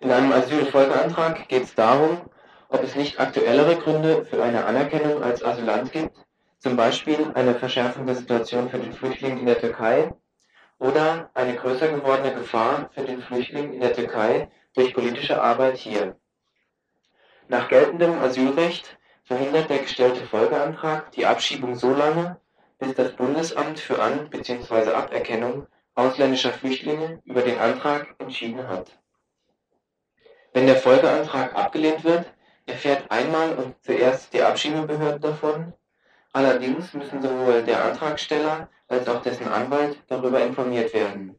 [0.00, 2.22] In einem Asylfolgeantrag geht es darum,
[2.70, 6.16] ob es nicht aktuellere Gründe für eine Anerkennung als Asylant gibt,
[6.58, 10.14] zum Beispiel eine Verschärfung der Situation für den Flüchtling in der Türkei
[10.78, 16.16] oder eine größer gewordene Gefahr für den Flüchtling in der Türkei durch politische Arbeit hier.
[17.48, 18.96] Nach geltendem Asylrecht
[19.32, 22.38] verhindert der gestellte Folgeantrag die Abschiebung so lange,
[22.78, 24.92] bis das Bundesamt für An- bzw.
[24.92, 28.90] Aberkennung ausländischer Flüchtlinge über den Antrag entschieden hat.
[30.52, 32.26] Wenn der Folgeantrag abgelehnt wird,
[32.66, 35.72] erfährt einmal und zuerst die Abschiebebehörde davon,
[36.34, 41.38] allerdings müssen sowohl der Antragsteller als auch dessen Anwalt darüber informiert werden.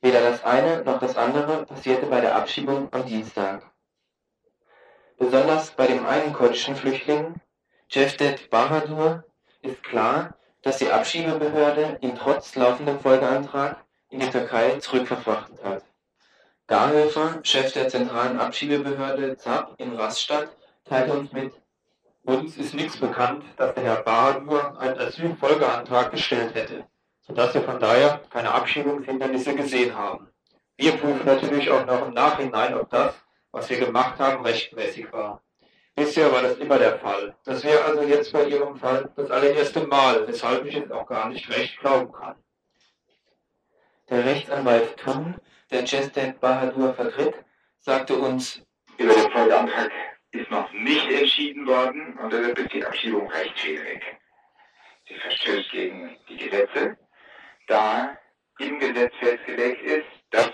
[0.00, 3.62] Weder das eine noch das andere passierte bei der Abschiebung am Dienstag.
[5.18, 7.34] Besonders bei dem einen kurdischen Flüchtling,
[7.90, 9.24] Cevdet Bahadur,
[9.62, 15.82] ist klar, dass die Abschiebebehörde ihn trotz laufendem Folgeantrag in die Türkei zurückverfrachtet hat.
[16.68, 21.52] Garhöfer, Chef der zentralen Abschiebebehörde ZAP in Rastatt, teilte uns mit,
[22.22, 26.86] uns ist nichts bekannt, dass der Herr Bahadur einen Asylfolgeantrag gestellt hätte,
[27.26, 30.28] sodass wir von daher keine Abschiebungshindernisse gesehen haben.
[30.76, 33.14] Wir prüfen natürlich auch noch im Nachhinein, ob das,
[33.52, 35.42] was wir gemacht haben, rechtmäßig war.
[35.94, 37.34] Bisher war das immer der Fall.
[37.44, 41.28] Das wäre also jetzt bei Ihrem Fall das allererste Mal, weshalb ich es auch gar
[41.28, 42.36] nicht recht glauben kann.
[44.08, 45.36] Der Rechtsanwalt Thun,
[45.70, 47.34] der Chested Bahadur vertritt,
[47.80, 48.62] sagte uns,
[48.96, 49.90] über den Folgeantrag
[50.30, 54.02] ist noch nicht entschieden worden und deshalb ist die Abschiebung rechtswidrig.
[55.08, 56.96] Sie verstößt gegen die Gesetze,
[57.66, 58.16] da
[58.58, 60.52] im Gesetz festgelegt ist, dass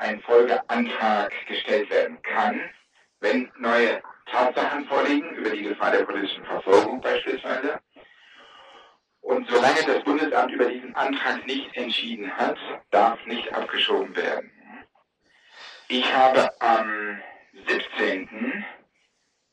[0.00, 2.60] ein Folgeantrag gestellt werden kann,
[3.20, 7.78] wenn neue Tatsachen vorliegen über die Gefahr der politischen Verfolgung beispielsweise.
[9.20, 12.56] Und solange das Bundesamt über diesen Antrag nicht entschieden hat,
[12.90, 14.50] darf nicht abgeschoben werden.
[15.88, 17.20] Ich habe am
[17.68, 18.64] 17.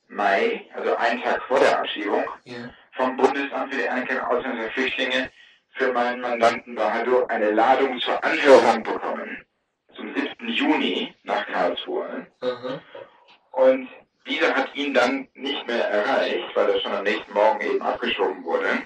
[0.08, 2.70] Mai, also einen Tag vor der Abschiebung, ja.
[2.94, 5.30] vom Bundesamt für die Anerkennung ausländischer Flüchtlinge
[5.72, 9.47] für meinen Mandanten Bahadur eine Ladung zur Anhörung bekommen.
[10.58, 10.82] Zum 7.
[10.82, 12.28] Juni nach Karlsruhe.
[12.42, 12.80] Mhm.
[13.52, 13.90] Und
[14.28, 18.44] dieser hat ihn dann nicht mehr erreicht, weil er schon am nächsten Morgen eben abgeschoben
[18.44, 18.84] wurde.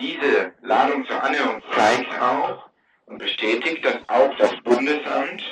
[0.00, 2.68] Diese Ladung zur Anhörung zeigt auch
[3.06, 5.42] und bestätigt, dass auch das Bundesamt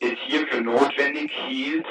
[0.00, 1.86] es hier für notwendig hielt,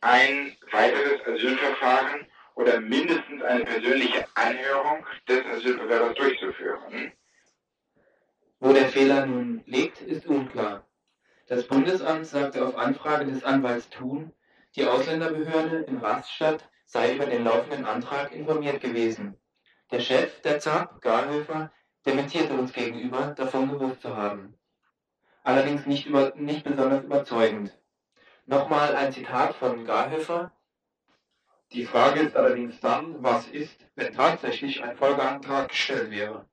[0.00, 7.12] ein weiteres Asylverfahren oder mindestens eine persönliche Anhörung des Asylbewerbers durchzuführen.
[8.60, 10.87] Wo der Fehler nun liegt, ist unklar.
[11.48, 14.34] Das Bundesamt sagte auf Anfrage des Anwalts Thun,
[14.76, 19.34] die Ausländerbehörde in Rastatt sei über den laufenden Antrag informiert gewesen.
[19.90, 21.72] Der Chef der ZAP, Garhöfer,
[22.04, 24.58] dementierte uns gegenüber, davon gewusst zu haben.
[25.42, 27.74] Allerdings nicht, über, nicht besonders überzeugend.
[28.44, 30.52] Nochmal ein Zitat von Garhöfer.
[31.72, 36.46] Die Frage ist allerdings dann, was ist, wenn tatsächlich ein Folgeantrag gestellt wäre?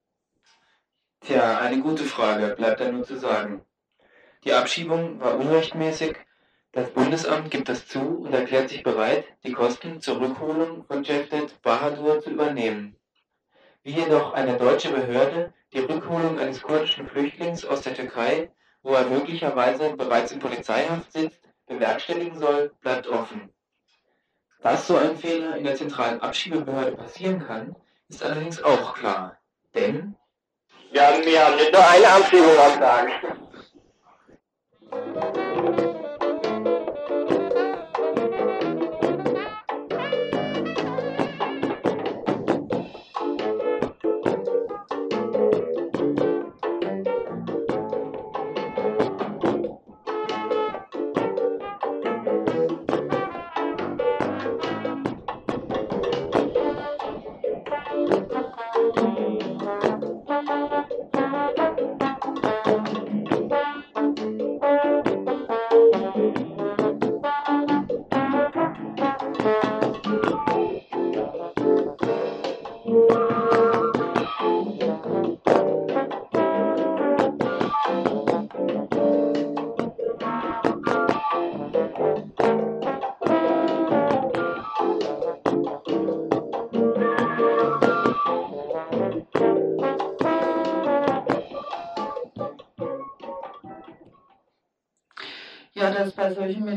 [1.20, 3.66] Tja, eine gute Frage, bleibt da nur zu sagen.
[4.46, 6.16] Die Abschiebung war unrechtmäßig,
[6.72, 11.60] das Bundesamt gibt das zu und erklärt sich bereit, die Kosten zur Rückholung von Cevdet
[11.64, 12.96] Bahadur zu übernehmen.
[13.82, 18.52] Wie jedoch eine deutsche Behörde die Rückholung eines kurdischen Flüchtlings aus der Türkei,
[18.84, 23.50] wo er möglicherweise bereits in Polizeihaft sitzt, bewerkstelligen soll, bleibt offen.
[24.62, 27.76] Dass so ein Fehler in der zentralen Abschiebebehörde passieren kann,
[28.10, 29.38] ist allerdings auch klar.
[29.74, 30.16] Denn
[30.92, 33.45] Wir haben, haben nicht nur eine Abschiebung am Tag.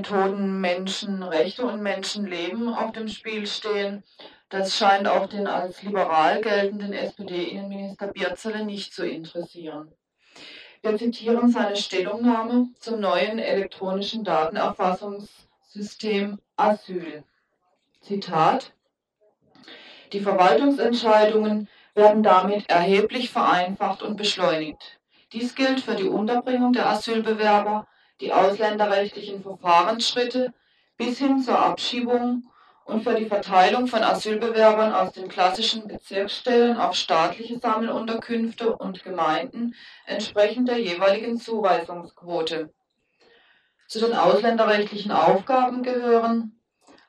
[0.08, 4.04] Methoden Menschenrechte und Menschenleben auf dem Spiel stehen.
[4.48, 9.92] Das scheint auch den als liberal geltenden SPD-Innenminister Birzele nicht zu interessieren.
[10.80, 17.22] Wir zitieren seine Stellungnahme zum neuen elektronischen Datenerfassungssystem Asyl.
[18.00, 18.72] Zitat
[20.12, 24.98] Die Verwaltungsentscheidungen werden damit erheblich vereinfacht und beschleunigt.
[25.34, 27.86] Dies gilt für die Unterbringung der Asylbewerber,
[28.20, 30.52] die ausländerrechtlichen Verfahrensschritte
[30.96, 32.44] bis hin zur Abschiebung
[32.84, 39.74] und für die Verteilung von Asylbewerbern aus den klassischen Bezirksstellen auf staatliche Sammelunterkünfte und Gemeinden
[40.06, 42.72] entsprechend der jeweiligen Zuweisungsquote.
[43.86, 46.58] Zu den ausländerrechtlichen Aufgaben gehören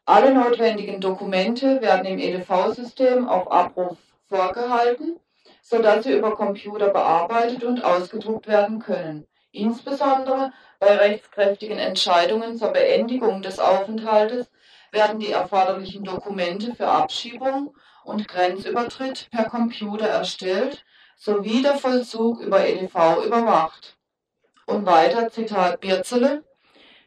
[0.10, 3.98] alle notwendigen Dokumente werden im EDV-System auf Abruf
[4.28, 5.20] vorgehalten,
[5.62, 9.28] sodass sie über Computer bearbeitet und ausgedruckt werden können.
[9.52, 14.50] Insbesondere bei rechtskräftigen Entscheidungen zur Beendigung des Aufenthaltes
[14.92, 22.66] werden die erforderlichen Dokumente für Abschiebung und Grenzübertritt per Computer erstellt sowie der Vollzug über
[22.66, 23.98] EDV überwacht.
[24.66, 26.44] Und weiter Zitat Birzele.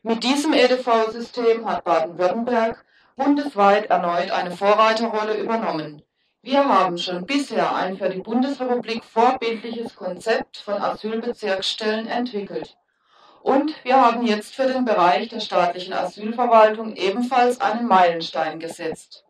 [0.03, 2.85] Mit diesem EDV-System hat Baden-Württemberg
[3.16, 6.03] bundesweit erneut eine Vorreiterrolle übernommen.
[6.43, 12.77] Wir haben schon bisher ein für die Bundesrepublik vorbildliches Konzept von Asylbezirksstellen entwickelt.
[13.43, 19.24] Und wir haben jetzt für den Bereich der staatlichen Asylverwaltung ebenfalls einen Meilenstein gesetzt.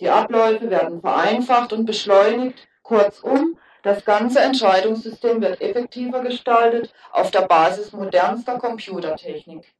[0.00, 2.68] Die Abläufe werden vereinfacht und beschleunigt.
[2.84, 9.74] Kurzum, das ganze Entscheidungssystem wird effektiver gestaltet auf der Basis modernster Computertechnik.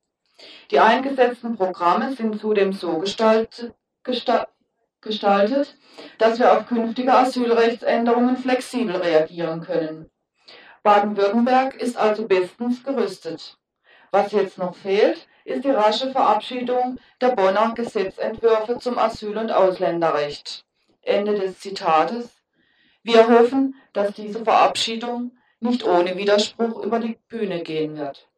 [0.70, 5.76] Die eingesetzten Programme sind zudem so gestaltet, gestaltet,
[6.18, 10.10] dass wir auf künftige Asylrechtsänderungen flexibel reagieren können.
[10.82, 13.57] Baden-Württemberg ist also bestens gerüstet.
[14.10, 20.64] Was jetzt noch fehlt, ist die rasche Verabschiedung der Bonner Gesetzentwürfe zum Asyl- und Ausländerrecht.
[21.02, 22.28] Ende des Zitates.
[23.02, 28.28] Wir hoffen, dass diese Verabschiedung nicht ohne Widerspruch über die Bühne gehen wird.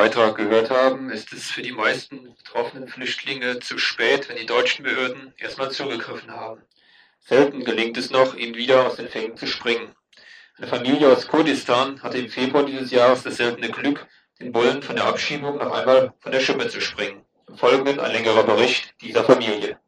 [0.00, 4.82] Beitrag gehört haben, ist es für die meisten betroffenen Flüchtlinge zu spät, wenn die deutschen
[4.82, 6.62] Behörden erstmal zugegriffen haben.
[7.18, 9.94] Selten gelingt es noch, ihnen wieder aus den Fängen zu springen.
[10.56, 14.06] Eine Familie aus Kurdistan hatte im Februar dieses Jahres das seltene Glück,
[14.40, 17.22] den Bullen von der Abschiebung noch einmal von der Schippe zu springen.
[17.46, 19.78] Im Folgenden ein längerer Bericht dieser Familie.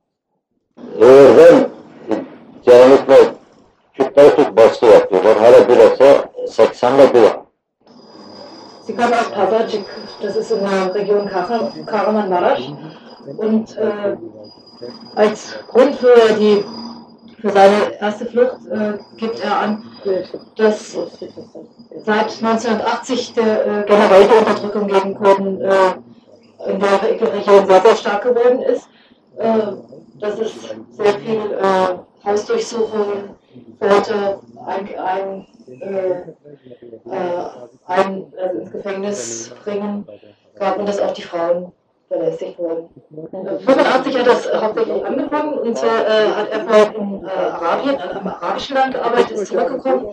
[8.93, 9.84] Sie kam aus Pazarcik,
[10.20, 12.72] das ist in der Region Karaman-Marasch.
[13.38, 14.16] Und äh,
[15.14, 16.62] als Grund für, die,
[17.40, 19.82] für seine erste Flucht äh, gibt er an,
[20.57, 20.93] dass
[22.05, 27.97] seit 1980 der, äh, generell die Unterdrückung gegen Kurden äh, in der Region sehr, sehr
[27.97, 28.88] stark geworden ist.
[29.38, 29.72] Äh,
[30.20, 30.53] dass es
[30.90, 33.30] sehr viel äh, Hausdurchsuchungen,
[33.81, 35.47] Leute, ein, ein
[35.81, 37.45] äh, äh,
[37.87, 40.07] ein, also ins Gefängnis bringen,
[40.59, 41.73] gab und dass auch die Frauen
[42.09, 42.89] verlässigt wurden.
[43.11, 48.01] 1985 hat das hauptsächlich angefangen und zwar äh, hat er vorher in äh, Arabien, in
[48.01, 50.07] einem arabischen Land gearbeitet, ist zurückgekommen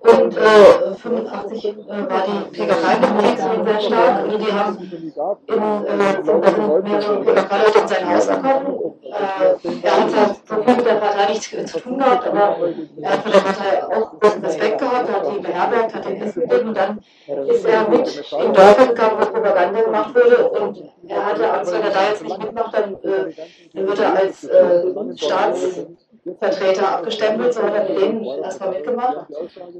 [0.00, 4.24] und äh, 85 äh, war die in Krieg sehr stark.
[4.24, 8.94] Also die haben in, äh, zum mehrere PKK-Leute in sein Haus gekommen.
[9.02, 12.56] Äh, er hat ja so viel mit der Partei nichts zu tun gehabt, aber
[13.00, 16.40] er hat von der Partei auch großen Respekt gehabt, hat die beherbergt, hat den Essen
[16.42, 17.00] gegeben und dann
[17.48, 21.82] ist er mit in Dörfer gegangen, wo Propaganda gemacht wurde und er hatte Angst, wenn
[21.82, 23.32] er da jetzt nicht mitmacht, dann, äh,
[23.74, 25.86] dann wird er als äh, Staats
[26.34, 29.26] Vertreter abgestempelt, so hat er mit denen erstmal mitgemacht.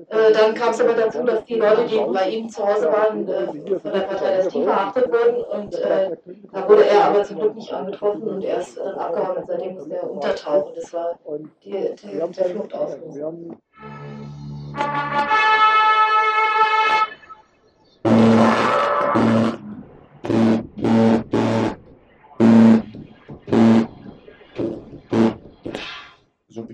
[0.09, 3.29] Äh, dann kam es aber dazu, dass die Leute, die bei ihm zu Hause waren,
[3.29, 6.17] äh, von der Partei des Team verhaftet wurden und äh,
[6.53, 9.97] da wurde er aber zum Glück nicht angetroffen und er ist abgehauen und seitdem musste
[9.97, 10.73] er untertauchen.
[10.77, 11.19] Das war
[11.65, 13.33] die, die, der Fluchtauslöser.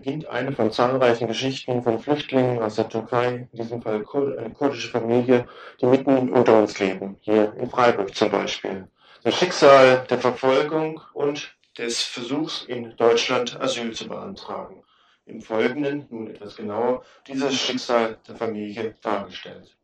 [0.02, 4.04] Beginnt eine von zahlreichen Geschichten von Flüchtlingen aus der Türkei, in diesem Fall
[4.36, 5.46] eine kurdische Familie,
[5.80, 8.88] die mitten unter uns leben, hier in Freiburg zum Beispiel.
[9.22, 14.82] Das Schicksal der Verfolgung und des Versuchs, in Deutschland Asyl zu beantragen.
[15.26, 19.76] Im Folgenden, nun etwas genauer, dieses Schicksal der Familie dargestellt.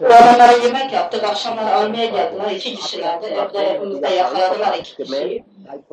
[0.00, 2.50] Oğlanlara yemek yaptık, akşamlar almaya geldiler.
[2.50, 5.44] İki kişilerdi, evde evimizde yakaladılar iki kişiyi.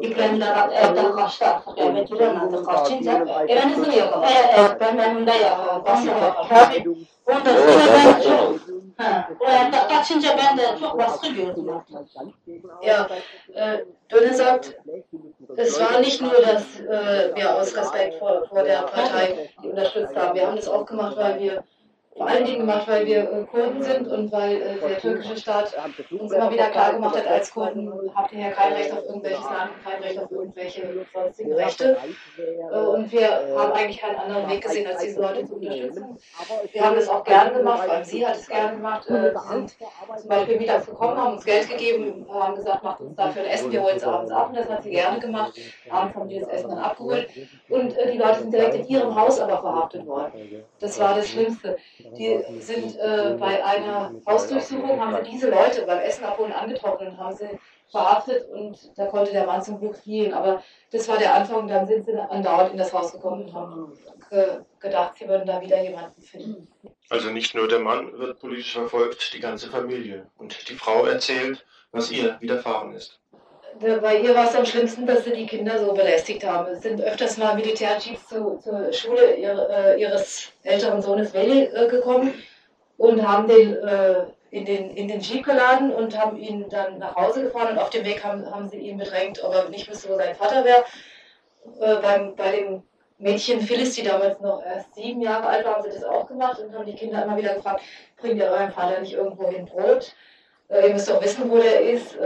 [0.01, 2.63] İbrahimler evden kaçtı artık, eve giremedi.
[2.63, 4.31] Kaçınca evinizi mi yakaladı?
[4.31, 6.47] Evet, evet, ben yakaladım, baskı yakaladım.
[6.49, 6.83] Tabii.
[7.25, 8.59] Ondan sonra ben çok,
[8.97, 11.97] ha, o evde kaçınca ben de çok baskı gördüm artık.
[12.81, 13.07] Ja,
[13.55, 14.77] äh, Dönne sagt,
[15.57, 20.35] es war nicht nur, dass äh, wir aus Respekt vor, vor der Partei unterstützt haben.
[20.35, 21.63] Wir haben das auch gemacht, weil wir
[22.15, 25.73] vor allen Dingen gemacht, weil wir äh, Kurden sind und weil äh, der türkische Staat
[26.11, 29.43] uns immer wieder klar gemacht hat, als Kurden habt ihr ja kein Recht auf irgendwelches
[29.43, 31.97] Land, kein Recht auf irgendwelche sonstigen Rechte.
[32.37, 36.17] Äh, und wir haben eigentlich keinen anderen Weg gesehen, als diese Leute zu unterstützen.
[36.73, 39.05] Wir haben das auch gerne gemacht, weil sie hat es gerne gemacht.
[39.07, 39.75] Sie sind
[40.17, 43.71] zum Beispiel mittags gekommen, haben uns Geld gegeben, haben gesagt, macht uns dafür ein Essen,
[43.71, 44.49] wir holen es abends ab.
[44.49, 45.53] Und das hat sie gerne gemacht.
[45.89, 47.29] Abends haben die das Essen dann abgeholt.
[47.69, 50.63] Und die Leute sind direkt in ihrem Haus aber verhaftet worden.
[50.79, 51.77] Das war das Schlimmste.
[52.17, 57.17] Die sind äh, bei einer Hausdurchsuchung, haben sie diese Leute beim Essen abholen angetroffen und
[57.17, 57.49] haben sie
[57.89, 60.33] verhaftet und da konnte der Mann zum Glück fliehen.
[60.33, 63.93] Aber das war der Anfang, dann sind sie andauernd in das Haus gekommen und haben
[64.29, 66.67] ge gedacht, sie würden da wieder jemanden finden.
[67.09, 70.27] Also nicht nur der Mann wird politisch verfolgt, die ganze Familie.
[70.37, 73.20] Und die Frau erzählt, was ihr widerfahren ist.
[73.79, 76.67] Bei ihr war es am schlimmsten, dass sie die Kinder so belästigt haben.
[76.67, 81.87] Es sind öfters mal Militärjeeps zu, zur Schule ihre, äh, ihres älteren Sohnes Veli äh,
[81.87, 82.33] gekommen
[82.97, 87.15] und haben den, äh, in, den in den Jeep geladen und haben ihn dann nach
[87.15, 90.09] Hause gefahren und auf dem Weg haben, haben sie ihn bedrängt, ob er nicht wüsste,
[90.09, 90.83] wo sein Vater wäre.
[91.79, 92.83] Äh, beim, bei dem
[93.17, 96.59] Mädchen Phyllis, die damals noch erst sieben Jahre alt war, haben sie das auch gemacht
[96.59, 97.81] und haben die Kinder immer wieder gefragt,
[98.17, 100.13] bringt ihr eurem Vater nicht irgendwo hin Brot?
[100.67, 102.17] Äh, ihr müsst doch wissen, wo der ist.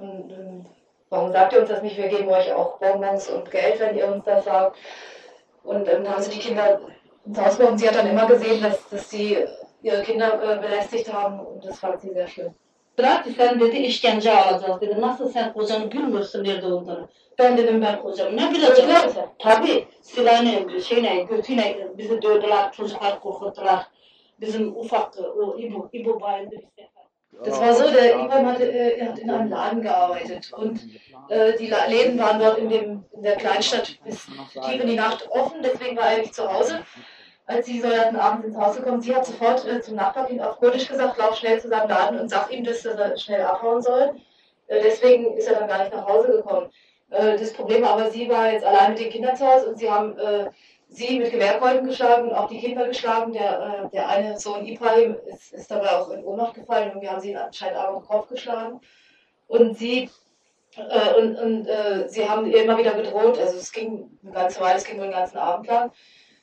[0.00, 0.66] Und, und
[1.10, 1.96] warum sagt ihr uns das nicht?
[1.96, 4.76] Wir geben euch auch Bonbons und Geld, wenn ihr uns das sagt.
[5.62, 6.80] Und dann haben sie die Kinder
[7.26, 9.46] ins Haus geholt und sie hat dann immer gesehen, dass, dass sie
[9.82, 12.54] ihre Kinder äh, belästigt haben und das fand sie sehr schlimm.
[12.98, 15.00] Bırak sen dedi işkence alacağız dedi.
[15.00, 17.08] Nasıl sen kocanı bilmiyorsun nerede olduğunu.
[17.38, 18.90] Ben dedim ben kocamı ne bileceğim.
[19.38, 23.86] Tabii silahını şeyle götüyle bizi dövdüler çocuklar korkuttular.
[24.40, 26.99] Bizim ufak o İbo, İbo bayıldı bir sefer.
[27.44, 30.80] Das war so, der Ivan hatte, äh, er hat in einem Laden gearbeitet und
[31.28, 35.28] äh, die Läden waren dort in, dem, in der Kleinstadt bis tief in die Nacht
[35.30, 36.80] offen, deswegen war er nicht zu Hause.
[37.46, 40.86] Als die Soldaten abends ins Haus gekommen sie hat sofort äh, zum Nachbarkind auf Kurdisch
[40.86, 44.14] gesagt, lauf schnell zu seinem Laden und sag ihm, dass er schnell abhauen soll.
[44.68, 46.70] Äh, deswegen ist er dann gar nicht nach Hause gekommen.
[47.10, 49.78] Äh, das Problem war aber, sie war jetzt allein mit den Kindern zu Hause und
[49.78, 50.50] sie haben äh,
[50.90, 53.32] sie mit Gewehrkolben geschlagen auch die Kinder geschlagen.
[53.32, 57.10] Der, äh, der eine Sohn Ibrahim ist, ist dabei auch in Ohnmacht gefallen und wir
[57.10, 58.80] haben sie anscheinend auch im Kopf geschlagen.
[59.46, 60.10] Und sie,
[60.76, 64.60] äh, und, und, äh, sie haben ihr immer wieder gedroht, also es ging eine ganze
[64.60, 65.92] Weile, es ging wohl den ganzen Abend lang.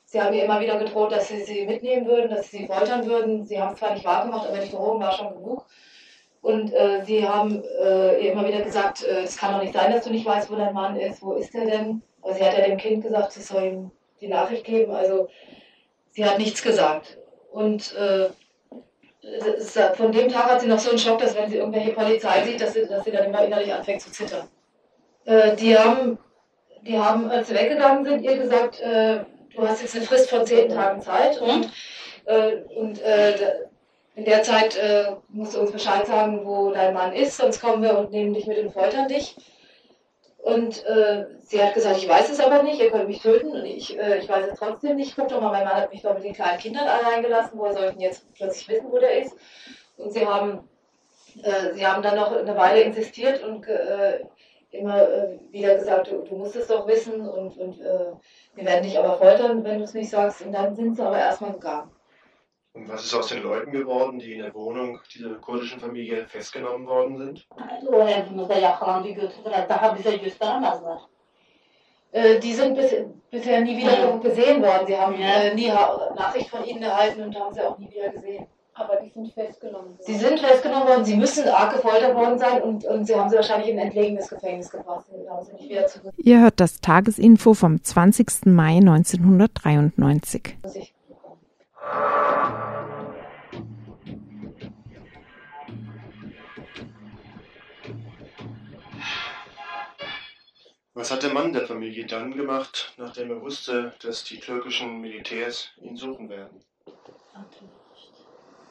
[0.05, 3.05] Sie haben ihr immer wieder gedroht, dass sie sie mitnehmen würden, dass sie sie foltern
[3.05, 3.45] würden.
[3.45, 5.65] Sie haben es zwar nicht wahrgemacht, aber die Drohung war schon genug.
[6.41, 9.91] Und äh, sie haben äh, ihr immer wieder gesagt, äh, es kann doch nicht sein,
[9.91, 12.01] dass du nicht weißt, wo dein Mann ist, wo ist er denn?
[12.21, 13.91] Also sie hat ja dem Kind gesagt, sie soll ihm
[14.21, 14.91] die Nachricht geben.
[14.93, 15.29] Also
[16.11, 17.17] sie hat nichts gesagt.
[17.51, 18.29] Und äh,
[19.95, 22.61] von dem Tag hat sie noch so einen Schock, dass wenn sie irgendwelche Polizei sieht,
[22.61, 24.47] dass sie, dass sie dann immer innerlich anfängt zu zittern.
[25.25, 26.17] Äh, die haben,
[26.83, 29.19] die haben, als sie weggegangen sind, ihr gesagt, äh,
[29.53, 31.69] du hast jetzt eine Frist von zehn Tagen Zeit und,
[32.25, 33.01] äh, und
[34.15, 34.79] in der Zeit
[35.29, 38.47] musst du uns Bescheid sagen, wo dein Mann ist, sonst kommen wir und nehmen dich
[38.47, 39.35] mit und foltern dich.
[40.47, 43.65] Und äh, sie hat gesagt, ich weiß es aber nicht, ihr könnt mich töten und
[43.65, 45.13] ich, äh, ich weiß es trotzdem nicht.
[45.13, 47.73] Guck doch mal, mein Mann hat mich doch mit den kleinen Kindern allein gelassen, woher
[47.73, 49.35] soll ich denn jetzt plötzlich wissen, wo der ist?
[49.97, 50.69] Und sie haben,
[51.43, 54.21] äh, sie haben dann noch eine Weile insistiert und äh,
[54.71, 58.13] immer äh, wieder gesagt, du, du, musst es doch wissen und, und äh,
[58.55, 60.43] wir werden dich aber foltern, wenn du es nicht sagst.
[60.43, 61.91] Und dann sind sie aber erstmal gegangen.
[62.77, 66.85] Und was ist aus den Leuten geworden, die in der Wohnung dieser kurdischen Familie festgenommen
[66.85, 67.47] worden sind?
[72.41, 72.93] Die sind bis,
[73.31, 74.85] bisher nie wieder gesehen worden.
[74.85, 78.45] Sie haben äh, nie Nachricht von ihnen erhalten und haben sie auch nie wieder gesehen.
[78.75, 79.97] Aber die sind festgenommen worden.
[80.01, 83.37] Sie sind festgenommen worden, sie müssen arg gefoltert worden sein und, und sie haben sie
[83.37, 85.05] wahrscheinlich in ein entlegenes Gefängnis gebracht.
[86.17, 88.45] Ihr hört das Tagesinfo vom 20.
[88.45, 90.57] Mai 1993.
[100.97, 105.69] Was hat der Mann der Familie dann gemacht, nachdem er wusste, dass die türkischen Militärs
[105.79, 106.59] ihn suchen werden?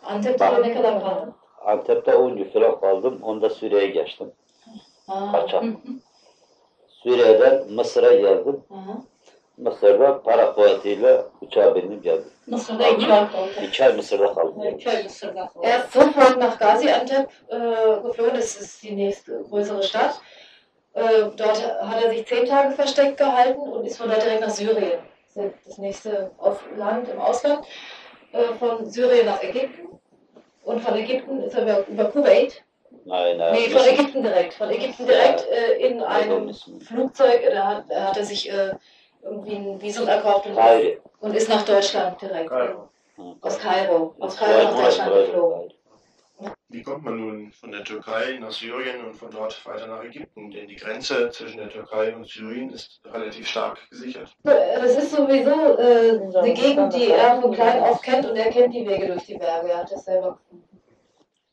[0.03, 1.35] Antep'te ne kadar kaldın?
[1.64, 3.22] Antep'te 10 gün falan kaldım.
[3.22, 4.33] Onda Suriye'ye geçtim.
[5.33, 5.64] Kaçak.
[6.89, 8.64] Suriye'den Mısır'a geldim.
[9.57, 12.33] Mısır'da para kuvvetiyle uçağa bindim geldim.
[12.47, 13.51] Mısır'da iki ay kaldı.
[13.68, 14.62] İki ay Mısır'da kaldım.
[14.74, 15.66] İki ay Mısır'da kaldı.
[15.66, 17.59] Er ist sofort nach Gaziantep äh,
[18.03, 20.20] geflohen, das ist die nächste größere Stadt.
[20.97, 24.51] Äh, dort hat er sich zehn Tage versteckt gehalten und ist von dort direkt nach
[24.51, 24.99] Syrien.
[25.35, 27.67] Das nächste Aus Land im Ausland.
[28.33, 29.99] Äh, von Syrien nach Ägypten.
[30.65, 32.65] Und von Ägypten ist er über, über Kuwait.
[33.05, 33.53] Nein, nein.
[33.53, 34.55] Nee, von Ägypten direkt.
[34.55, 37.43] Von Ägypten direkt äh, in einem Flugzeug.
[37.53, 38.73] Da hat, da hat er sich äh,
[39.23, 40.59] irgendwie ein Visum erkauft und,
[41.21, 42.49] und ist nach Deutschland direkt.
[42.49, 42.89] Kairo.
[43.43, 44.15] Aus Kairo.
[44.19, 45.73] Aus Kairo nach Deutschland geflogen.
[46.68, 50.51] Wie kommt man nun von der Türkei nach Syrien und von dort weiter nach Ägypten?
[50.51, 54.34] Denn die Grenze zwischen der Türkei und Syrien ist relativ stark gesichert.
[54.43, 58.74] Das ist sowieso äh, eine Gegend, die er von klein auf kennt und er kennt
[58.74, 59.70] die Wege durch die Berge.
[59.70, 60.66] Er hat das selber gefunden.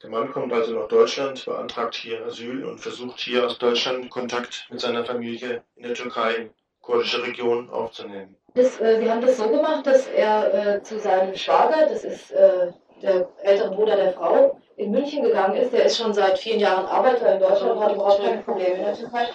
[0.02, 4.68] Der Mann kommt also nach Deutschland, beantragt hier Asyl und versucht hier aus Deutschland Kontakt
[4.70, 6.50] mit seiner Familie in der Türkei,
[6.82, 8.36] kurdische Region, aufzunehmen.
[8.54, 12.32] Das, äh, wir haben das so gemacht, dass er äh, zu seinem Schwager, das ist
[12.32, 12.74] äh,
[13.04, 15.74] der ältere Bruder der Frau, in München gegangen ist.
[15.74, 18.94] Der ist schon seit vielen Jahren Arbeiter in Deutschland, hat überhaupt keine Probleme in der
[18.96, 19.28] Türkei.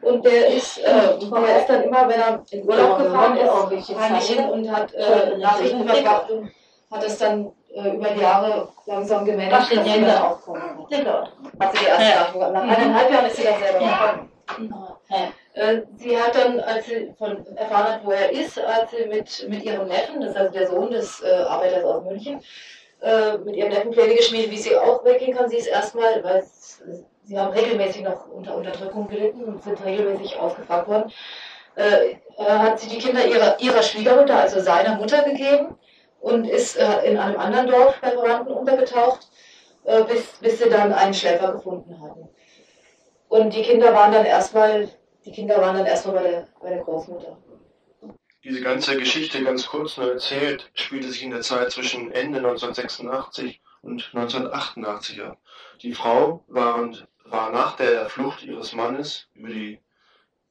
[0.00, 4.30] Und der ist, äh, der ist dann immer, wenn er in Urlaub gefahren ist, heimlich
[4.30, 6.50] hin und hat äh, Nachrichten verbracht und
[6.90, 10.86] hat es dann äh, über die Jahre langsam gemanagt, dass sie dann aufkommen.
[10.90, 11.24] Genau.
[11.58, 12.52] Also die erste Nachricht.
[12.52, 14.32] Nach eineinhalb Jahren ist sie dann selber gekommen.
[15.54, 19.46] Äh, Sie hat dann, als sie von erfahren hat, wo er ist, hat sie mit,
[19.48, 22.40] mit ihrem Neffen, das ist also der Sohn des äh, Arbeiters aus München,
[23.02, 25.48] äh, mit ihrem Neffen Pläne geschmiedet, wie sie auch weggehen kann.
[25.48, 26.44] Sie ist erstmal, weil
[27.24, 31.12] sie haben regelmäßig noch unter Unterdrückung gelitten und sind regelmäßig ausgefragt worden,
[31.74, 35.76] äh, hat sie die Kinder ihrer, ihrer Schwiegermutter, also seiner Mutter, gegeben
[36.20, 39.28] und ist äh, in einem anderen Dorf bei Verwandten untergetaucht,
[39.84, 42.28] äh, bis, bis sie dann einen Schlepper gefunden hatten.
[43.28, 44.88] Und die Kinder waren dann erstmal,
[45.24, 47.38] die Kinder waren dann erstmal bei der, bei der Großmutter.
[48.44, 53.60] Diese ganze Geschichte, ganz kurz nur erzählt, spielte sich in der Zeit zwischen Ende 1986
[53.82, 55.38] und 1988 ab.
[55.80, 59.78] Die Frau war, und, war nach der Flucht ihres Mannes über die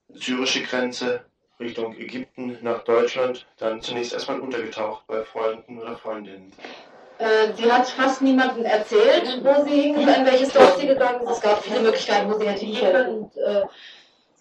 [0.07, 1.25] syrische Grenze
[1.59, 6.53] Richtung Ägypten nach Deutschland dann zunächst erstmal untergetaucht bei Freunden oder Freundinnen.
[7.19, 11.31] Äh, sie hat fast niemandem erzählt, wo sie hingegangen, in welches Dorf sie gegangen ist.
[11.31, 13.17] Es gab viele Möglichkeiten, wo sie hätte hingehen können.
[13.19, 13.63] Und, äh,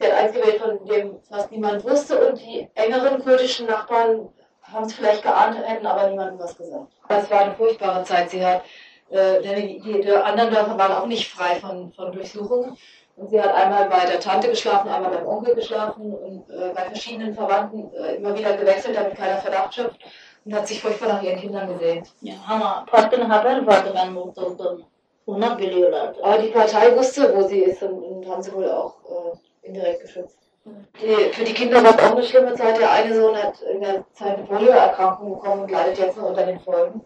[0.01, 2.29] sie hat eins gewählt, von dem fast niemand wusste.
[2.29, 4.29] Und die engeren kurdischen Nachbarn
[4.63, 6.87] haben es vielleicht geahnt, hätten aber niemandem was gesagt.
[7.09, 8.31] Das war eine furchtbare Zeit.
[8.31, 8.63] Sie hat,
[9.11, 12.77] äh, die, die, die anderen Dörfer waren auch nicht frei von, von Durchsuchungen.
[13.17, 16.85] Und sie hat einmal bei der Tante geschlafen, einmal beim Onkel geschlafen und äh, bei
[16.85, 20.01] verschiedenen Verwandten äh, immer wieder gewechselt, damit keiner Verdacht schöpft
[20.47, 22.09] und hat sich furchtbar nach ihren Kindern gesehnt.
[22.23, 24.85] Ya, ama partinin haber vardı ben burada olduğumu.
[25.27, 26.25] Onlar biliyorlardı.
[26.25, 30.03] Aber die Partei wusste, wo sie ist und, und haben sie wohl auch äh, indirekt
[30.03, 30.39] geschützt.
[30.65, 32.79] Die, für die Kinder war es auch eine schlimme Zeit.
[32.79, 36.45] Der eine Sohn hat in der Zeit eine Polioerkrankung bekommen und leidet jetzt noch unter
[36.45, 37.01] den Folgen.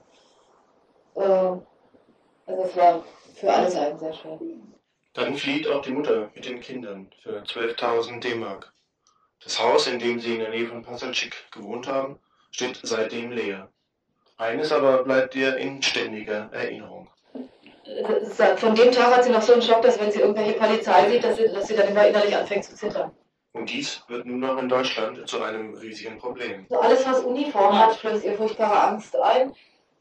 [1.15, 4.39] Äh, also es war für alle Seiten sehr schwer.
[5.15, 8.73] Dann flieht auch die Mutter mit den Kindern für 12.000 D-Mark.
[9.43, 12.19] Das Haus, in dem sie in der Nähe von Passalczyk gewohnt haben,
[12.51, 13.71] steht seitdem leer.
[14.37, 16.94] Eines aber bleibt ihr in ständiger Erinnerung.
[17.87, 21.11] Ist- Von dem Tag hat sie noch so einen Schock, dass wenn sie irgendwelche Polizei
[21.11, 23.11] sieht, dass sie, dass sie dann immer innerlich anfängt zu zittern.
[23.53, 26.66] Und dies wird nun auch in Deutschland zu einem riesigen Problem.
[26.70, 29.53] Also alles, was Uniform hat, flößt ihr furchtbare Angst ein.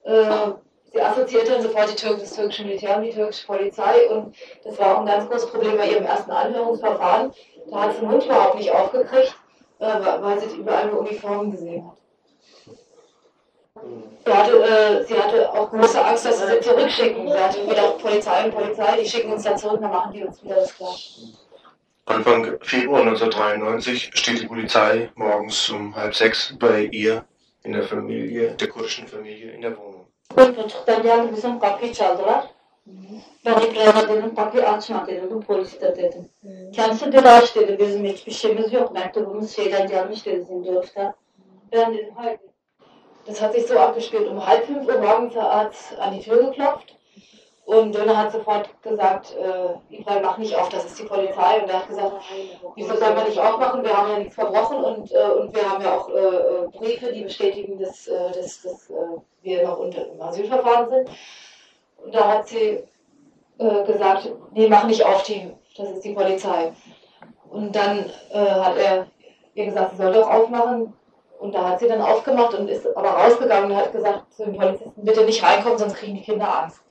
[0.03, 0.51] Äh,
[0.91, 4.09] sie assoziiert dann sofort die Tür das türkische Militär und die türkische Polizei.
[4.09, 7.31] Und das war auch ein ganz großes Problem bei ihrem ersten Anhörungsverfahren.
[7.69, 9.35] Da hat sie den Mund überhaupt nicht aufgekriegt,
[9.79, 9.85] äh,
[10.21, 11.97] weil sie überall nur Uniformen gesehen hat.
[14.25, 17.27] Sie hatte, äh, sie hatte auch große Angst, dass sie sie zurückschicken.
[17.27, 20.41] Sie hatte gedacht, Polizei und Polizei, die schicken uns dann zurück, dann machen die uns
[20.43, 20.95] wieder das klar.
[22.05, 27.23] Anfang Februar 1993 steht die Polizei morgens um halb sechs bei ihr
[27.63, 30.05] in der Familie, der kurdischen Familie in der Wohnung.
[30.37, 32.45] Bir buçukta geldi bizim kapıyı çaldılar.
[33.45, 36.29] Ben İbrahim'e dedim kapıyı açma dedim bu polisi de dedim.
[36.75, 41.13] Kendisi dedi aç dedi bizim hiçbir şeyimiz yok mektubumuz şeyden gelmiş dedi Zindorf'ta.
[41.71, 42.52] Ben dedim haydi.
[43.25, 44.27] Das hat sich so abgespielt.
[44.27, 46.95] Um halb fünf Uhr morgens hat an die Tür geklopft
[47.65, 51.61] und Döner hat sofort gesagt, äh, Ibrahim, mach nicht auf, das ist die Polizei.
[51.61, 52.13] Und er hat gesagt,
[52.75, 53.83] wieso sollen wir nicht aufmachen?
[53.83, 57.13] Wir haben ja nichts verbrochen und, äh, und wir haben ja auch äh, äh, Briefe,
[57.13, 58.93] die bestätigen, dass, äh, dass, dass äh,
[59.43, 61.09] wir noch unter im Asylverfahren sind.
[62.03, 62.83] Und da hat sie
[63.59, 66.73] äh, gesagt, nee, mach nicht auf, die, das ist die Polizei.
[67.49, 69.07] Und dann hat er
[69.53, 70.93] ihr gesagt, sie soll doch aufmachen.
[71.43, 74.55] Und da hat sie dann aufgemacht und ist aber rausgegangen und hat gesagt zu den
[74.55, 76.81] Polizisten, bitte nicht reinkommen, sonst kriegen die Kinder Angst.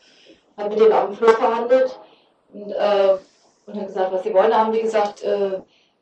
[0.58, 1.98] Hat mit denen auf dem Flur verhandelt
[2.52, 3.16] und, äh,
[3.64, 4.50] und hat gesagt, was sie wollen.
[4.50, 5.52] Da haben die gesagt, äh,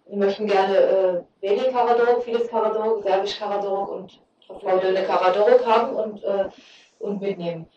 [0.07, 4.21] wir möchten gerne äh, Veli Karadorok, Fides Karadorok, Serbisch Karadorok und
[4.61, 6.49] Frau Döne Karadorok haben und, äh,
[6.99, 7.69] und mitnehmen.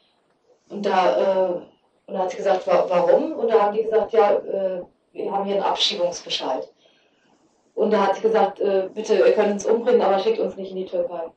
[0.69, 1.61] Und da, äh,
[2.07, 3.33] und hat sie gesagt, wa warum?
[3.33, 6.72] Und da haben die gesagt, ja, äh, wir haben hier einen Abschiebungsbescheid.
[7.75, 10.71] Und da hat sie gesagt, äh, bitte, ihr könnt uns umbringen, aber schickt uns nicht
[10.71, 11.31] in die Türkei.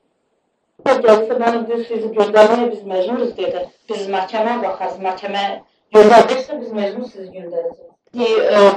[0.84, 3.68] Gelirse bana biz sizi göndermeye biz mecburuz dedi.
[3.88, 4.98] Biz mahkeme bakarız.
[4.98, 5.62] Mahkeme
[5.94, 7.78] gönderirse biz mecbur sizi göndeririz.
[8.14, 8.70] Die äh,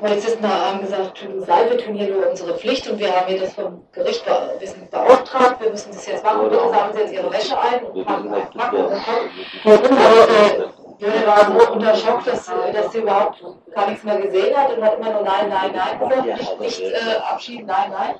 [0.00, 3.26] Polizisten haben gesagt, tut uns leid, wir tun hier nur unsere Pflicht und wir haben
[3.28, 4.30] hier das vom Gericht be
[4.60, 6.48] wir sind beauftragt, wir müssen das jetzt machen.
[6.48, 10.87] Bitte sagen Sie jetzt Ihre Wäsche ein und packen, packen und packen.
[10.98, 13.42] Jöne war so unter Schock, dass, dass sie überhaupt
[13.72, 16.80] gar nichts mehr gesehen hat und hat immer nur Nein, Nein, Nein gesagt, nicht, nicht
[16.82, 18.14] äh, abschieben, Nein, Nein.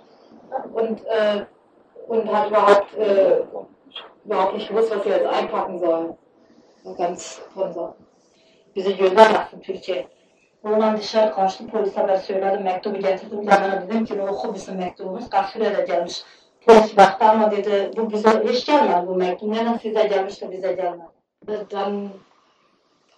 [0.73, 1.45] Und, äh,
[2.07, 3.43] und hat überhaupt, äh,
[4.25, 6.17] überhaupt nicht gewusst, was sie jetzt einpacken soll.
[6.85, 7.95] War ganz von so.
[8.75, 10.09] Bizi göndermezsin Türkiye.
[10.65, 11.67] Oğlan dışarı kaçtı.
[11.67, 12.59] Polis haber söyledi.
[12.59, 13.43] Mektubu getirdim.
[13.43, 15.31] Yanına dedim ki oku bizim mektubumuz.
[15.31, 16.23] Kaç sürede gelmiş.
[16.67, 19.49] Polis baktı ama dedi bu bize hiç gelmedi bu mektup.
[19.49, 21.09] Neden size gelmiş de bize gelmedi.
[21.71, 22.11] Dann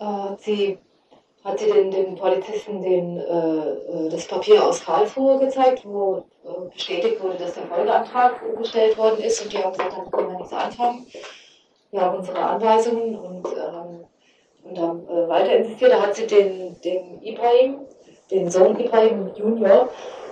[0.01, 0.79] äh, sie,
[1.45, 7.23] hat sie den, den Polizisten den, äh, das Papier aus Karlsruhe gezeigt, wo äh, bestätigt
[7.23, 10.53] wurde, dass der Folgeantrag gestellt worden ist und die haben gesagt, damit können wir nichts
[10.53, 11.07] anfangen.
[11.91, 14.05] Wir haben unsere Anweisungen und, ähm,
[14.65, 15.93] und haben äh, weiter insistiert.
[15.93, 17.81] Da hat sie den, den Ibrahim,
[18.31, 19.89] den Sohn Ibrahim Junior,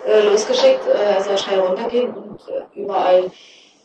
[0.06, 3.30] äh, losgeschickt, äh, er soll schnell runtergehen und äh, überall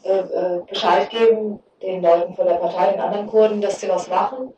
[0.03, 4.07] äh, äh, Bescheid geben, den Leuten von der Partei, den anderen Kurden, dass sie was
[4.07, 4.53] machen.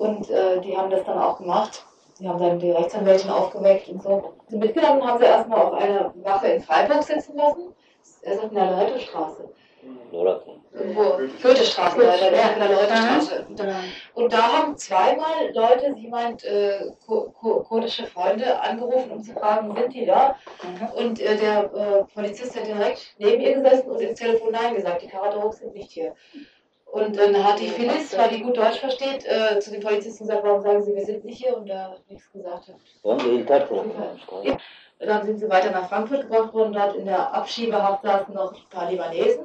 [0.00, 1.84] Und äh, die haben das dann auch gemacht.
[2.18, 4.32] Die haben dann die Rechtsanwältin aufgeweckt und so.
[4.48, 7.74] Sie mitgenommen haben sie erstmal auf eine Wache in Freiburg sitzen lassen.
[8.22, 9.50] Er sagt in der Leutestraße.
[10.72, 11.02] Irgendwo,
[11.42, 13.46] Goethestraße, leider, in der Leutestraße.
[14.14, 19.34] Und da haben zweimal Leute, sie meint, äh, ku ku kurdische Freunde, angerufen, um zu
[19.34, 20.36] fragen, sind die da?
[20.96, 25.02] Und äh, der äh, Polizist hat direkt neben ihr gesessen und ins Telefon Nein gesagt,
[25.02, 26.14] die Karadorok sind nicht hier.
[26.92, 30.42] Und dann hat die Phyllis, weil die gut Deutsch versteht, äh, zu den Polizisten gesagt,
[30.44, 32.74] warum sagen sie, wir sind nicht hier und da nichts gesagt hat.
[34.98, 38.68] Dann sind sie weiter nach Frankfurt gebracht worden, dort in der Abschiebehaft saßen noch ein
[38.70, 39.44] paar Libanesen.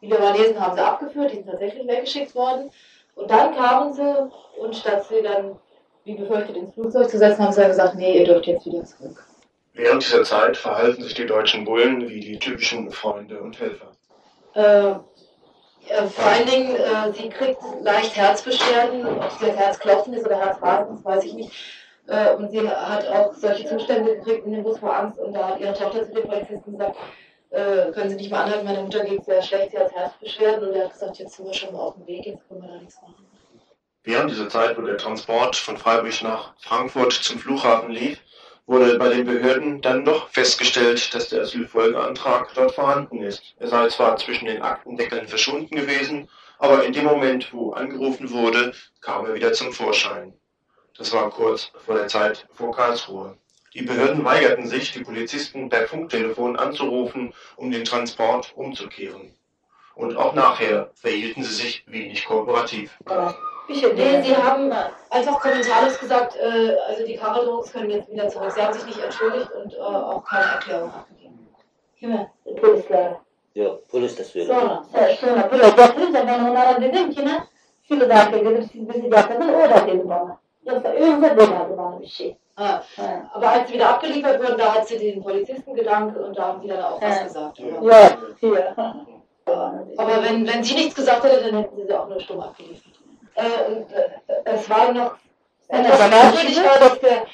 [0.00, 2.70] Die Libanesen haben sie abgeführt, die sind tatsächlich weggeschickt worden.
[3.16, 4.30] Und dann kamen sie
[4.60, 5.56] und statt sie dann,
[6.04, 8.84] wie befürchtet, ins Flugzeug zu setzen, haben sie dann gesagt, nee, ihr dürft jetzt wieder
[8.84, 9.24] zurück.
[9.72, 13.90] Während dieser Zeit verhalten sich die deutschen Bullen wie die typischen Freunde und Helfer.
[14.54, 14.94] Äh,
[15.90, 20.38] äh, vor allen Dingen, äh, sie kriegt leicht Herzbeschwerden, ob es jetzt Herzklopfen ist oder
[20.38, 21.52] Herzrasen, das weiß ich nicht.
[22.06, 25.48] Äh, und sie hat auch solche Zustände gekriegt in dem Bus vor Angst und da
[25.48, 26.96] hat ihre Tochter zu den Polizisten gesagt,
[27.50, 30.74] äh, können Sie nicht mal anhalten, meine Mutter geht sehr schlecht, sie hat Herzbeschwerden und
[30.74, 32.78] er hat gesagt, jetzt sind wir schon mal auf dem Weg, jetzt können wir da
[32.78, 33.26] nichts machen.
[34.02, 38.20] Während dieser Zeit, wo der Transport von Freiburg nach Frankfurt zum Flughafen lief,
[38.66, 43.54] wurde bei den Behörden dann doch festgestellt, dass der Asylfolgeantrag dort vorhanden ist.
[43.58, 48.72] Er sei zwar zwischen den Aktendeckeln verschwunden gewesen, aber in dem Moment, wo angerufen wurde,
[49.00, 50.32] kam er wieder zum Vorschein.
[50.96, 53.36] Das war kurz vor der Zeit vor Karlsruhe.
[53.74, 59.34] Die Behörden weigerten sich, die Polizisten per Funktelefon anzurufen, um den Transport umzukehren.
[59.96, 62.96] Und auch nachher verhielten sie sich wenig kooperativ.
[63.68, 64.72] Nee, sie haben
[65.10, 68.52] einfach kommentarlos gesagt, äh, also die Karadrogs können jetzt wieder zurück.
[68.52, 71.48] Sie haben sich nicht entschuldigt und äh, auch keine Erklärung abgegeben.
[71.98, 72.30] Kime?
[72.60, 73.16] Polislere.
[73.54, 74.52] Yok polis de söyledi.
[74.52, 74.84] Sonra,
[75.20, 77.44] sonra, buraya getirince ben onlara dedim ki ne?
[77.88, 80.38] Şunu da dedim siz bizi getirdin o da dedi bana.
[80.66, 82.36] Yoksa önce demedi bana bir şey.
[82.56, 82.82] Ah,
[83.34, 86.62] aber als sie wieder abgeliefert wurden, da hat sie den Polizisten gedankt und da haben
[86.62, 87.60] die dann auch was gesagt.
[87.80, 88.00] Oder?
[88.00, 88.74] Ja, hier.
[89.96, 93.03] Aber wenn, wenn sie nichts gesagt hätte, dann hätten sie sie auch nur stumm abgeliefert.
[93.34, 94.10] Äh, und, äh,
[94.44, 95.16] es war noch
[95.68, 97.26] etwas merkwürdig, war, dass der,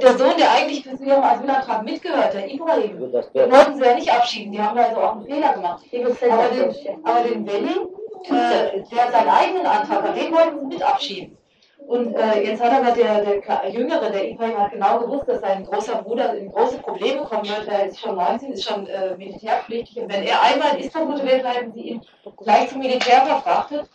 [0.00, 4.12] der Sohn, der eigentlich für ihren Asylantrag mitgehört, der Ibrahim, den wollten sie ja nicht
[4.12, 4.52] abschieben.
[4.52, 5.84] Die haben also auch einen Fehler gemacht.
[6.30, 7.76] Aber den, aber den Willi,
[8.24, 11.38] äh, der seinen eigenen Antrag hat, den wollten sie mit abschieben.
[11.86, 15.64] Und äh, jetzt hat aber der, der Jüngere, der Ibrahim, hat genau gewusst, dass sein
[15.64, 17.68] großer Bruder in große Probleme kommen wird.
[17.68, 20.02] Er ist schon 19, ist schon äh, militärpflichtig.
[20.02, 22.02] Und wenn er einmal in Istanbul wird, werden sie ihn
[22.38, 23.88] gleich zum Militär verfrachtet.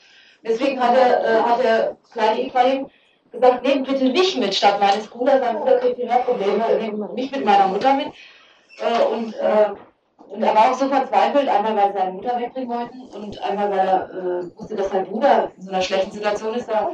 [0.43, 2.87] Deswegen hat der, äh, hat der kleine Ibrahim
[3.31, 5.39] gesagt, nehmt bitte mich mit statt meines Bruders.
[5.39, 6.63] Sein Bruder kriegt viel mehr Probleme.
[6.79, 8.07] Nehmt mich mit meiner Mutter mit.
[8.07, 9.69] Äh, und, äh,
[10.29, 13.79] und er war auch so verzweifelt, einmal weil seine Mutter wegbringen wollten und einmal weil
[13.79, 16.69] er äh, wusste, dass sein Bruder in so einer schlechten Situation ist.
[16.69, 16.91] Da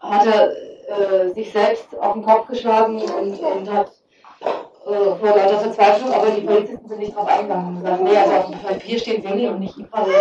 [0.00, 0.50] hat er
[0.88, 3.92] äh, sich selbst auf den Kopf geschlagen und, und hat
[4.86, 8.34] äh, vor lauter Verzweiflung, aber die Polizisten sind nicht drauf eingegangen und sagen, nee, also
[8.34, 10.12] auf dem Papier steht Willi und nicht Ibrahim.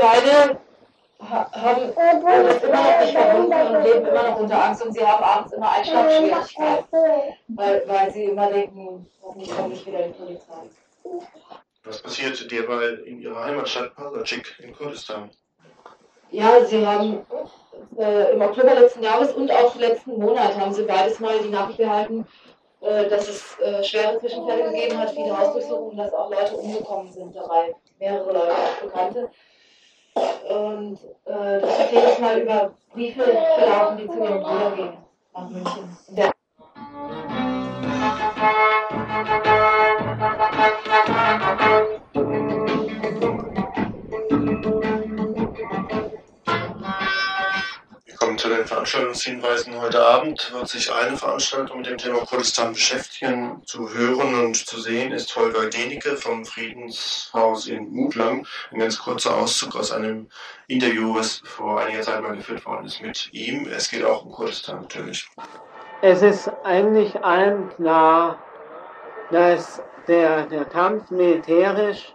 [0.00, 0.58] Beide
[1.30, 1.92] haben
[2.46, 5.52] das immer noch nicht verbunden und leben immer noch unter Angst und sie haben abends
[5.52, 6.86] immer Einschlafschwierigkeiten,
[7.48, 10.70] weil, weil sie immer denken, hoffentlich kommt nicht wieder die Polizei.
[11.84, 15.30] Was passiert derweil in ihrer Heimatstadt Pasachik in Kurdistan?
[16.30, 17.26] Ja, sie haben
[17.98, 21.80] äh, im Oktober letzten Jahres und auch letzten Monat haben sie beides mal die Nachricht
[21.80, 22.26] erhalten,
[22.80, 27.36] äh, dass es äh, schwere Zwischenfälle gegeben hat, viele Hausdurchsuchungen, dass auch Leute umgekommen sind
[27.36, 29.30] dabei, mehrere Leute, auch Bekannte.
[30.48, 34.96] Und äh, das wird jedes Mal über Briefe verlaufen, die zu ihrem Bruder gehen,
[35.32, 35.96] nach München.
[36.08, 36.32] Der
[42.12, 43.51] Wir kommen
[48.56, 49.80] den Veranstaltungshinweisen.
[49.80, 53.62] Heute Abend wird sich eine Veranstaltung mit dem Thema Kurdistan beschäftigen.
[53.64, 58.46] Zu hören und zu sehen ist Holger Denike vom Friedenshaus in Mutlang.
[58.70, 60.28] Ein ganz kurzer Auszug aus einem
[60.68, 63.68] Interview, was vor einiger Zeit mal geführt worden ist mit ihm.
[63.68, 65.28] Es geht auch um Kurdistan natürlich.
[66.02, 68.38] Es ist eigentlich allen klar,
[69.30, 72.14] dass der, der Kampf militärisch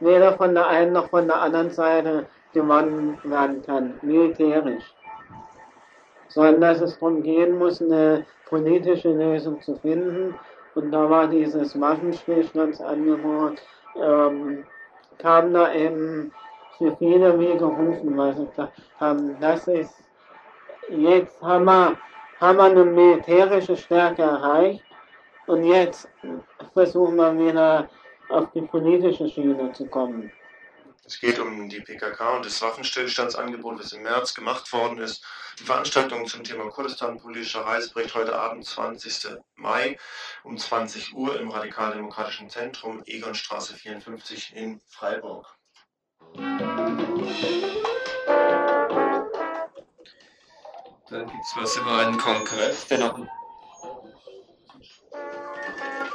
[0.00, 4.84] weder von der einen noch von der anderen Seite gewonnen werden kann, militärisch.
[6.30, 10.34] Sondern dass es darum gehen muss, eine politische Lösung zu finden.
[10.74, 13.60] Und da war dieses Waffenstillstandsangebot,
[14.00, 14.64] ähm,
[15.18, 16.32] kam da eben
[16.78, 19.94] für viele wie gerufen, weil sie gesagt haben, das ist,
[20.88, 21.96] jetzt haben wir,
[22.40, 24.82] haben wir eine militärische Stärke erreicht
[25.46, 26.08] und jetzt
[26.72, 27.88] versuchen wir wieder
[28.30, 30.30] auf die politische Schiene zu kommen.
[31.10, 35.24] Es geht um die PKK und das Waffenstillstandsangebot, das im März gemacht worden ist.
[35.58, 39.36] Die Veranstaltung zum Thema Kurdistan politischer Reisebericht heute Abend, 20.
[39.56, 39.98] Mai
[40.44, 45.52] um 20 Uhr im Radikaldemokratischen Zentrum Egonstraße 54 in Freiburg.
[46.36, 46.86] Dann
[51.08, 53.18] gibt es was über einen Kongress, der noch.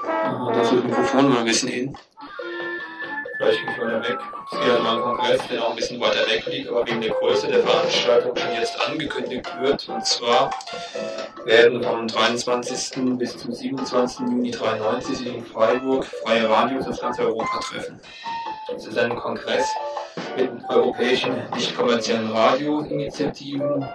[0.06, 1.98] Da ist das Mikrofon mal ein bisschen hin.
[3.40, 4.18] Weiter weg.
[4.52, 7.02] Es geht halt mal ein Kongress, der noch ein bisschen weiter weg liegt, aber wegen
[7.02, 9.90] der Größe der Veranstaltung schon jetzt angekündigt wird.
[9.90, 10.52] Und zwar
[11.46, 13.18] werden vom 23.
[13.18, 14.20] bis zum 27.
[14.20, 18.00] Juni 93 sich in Freiburg freie Radios aus ganz Europa treffen.
[18.76, 19.68] Es ist ein Kongress
[20.36, 23.86] mit europäischen nicht kommerziellen Radioinitiativen,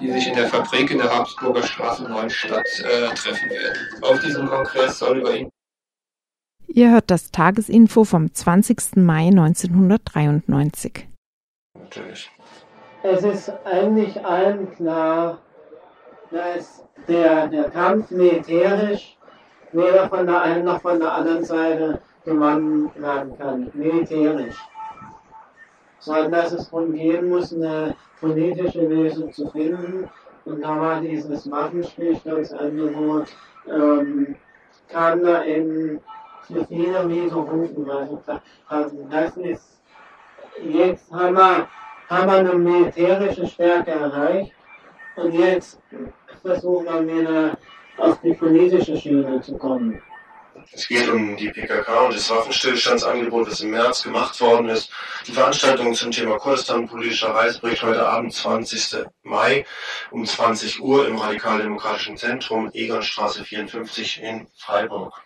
[0.00, 4.02] die sich in der Fabrik in der Habsburger Straße Neustadt äh, treffen werden.
[4.02, 5.50] Auf diesem Kongress soll über ihn
[6.66, 8.96] Ihr hört das Tagesinfo vom 20.
[8.96, 11.08] Mai 1993.
[11.78, 12.30] Natürlich.
[13.02, 15.38] Es ist eigentlich allen klar,
[16.30, 19.16] dass der, der Kampf militärisch
[19.72, 24.56] weder von der einen noch von der anderen Seite gewonnen werden kann, militärisch.
[25.98, 30.08] Sondern dass es darum gehen muss, eine politische Lösung zu finden.
[30.44, 33.28] Und da war dieses Waffenstillstandsangebot,
[33.68, 34.34] ähm,
[34.88, 36.00] kam da eben
[36.50, 39.82] weil sie gesagt haben, das ist,
[40.62, 41.68] jetzt haben wir,
[42.08, 44.52] haben wir eine militärische Stärke erreicht
[45.16, 45.80] und jetzt
[46.42, 47.58] versuchen wir wieder
[47.98, 50.02] auf die politische Schiene zu kommen.
[50.70, 54.90] Es geht um die PKK und das Waffenstillstandsangebot, das im März gemacht worden ist.
[55.26, 59.06] Die Veranstaltung zum Thema Kurdistan politischer Reisebericht heute Abend, 20.
[59.22, 59.66] Mai
[60.10, 65.22] um 20 Uhr im Radikaldemokratischen Zentrum Egonstraße 54 in Freiburg.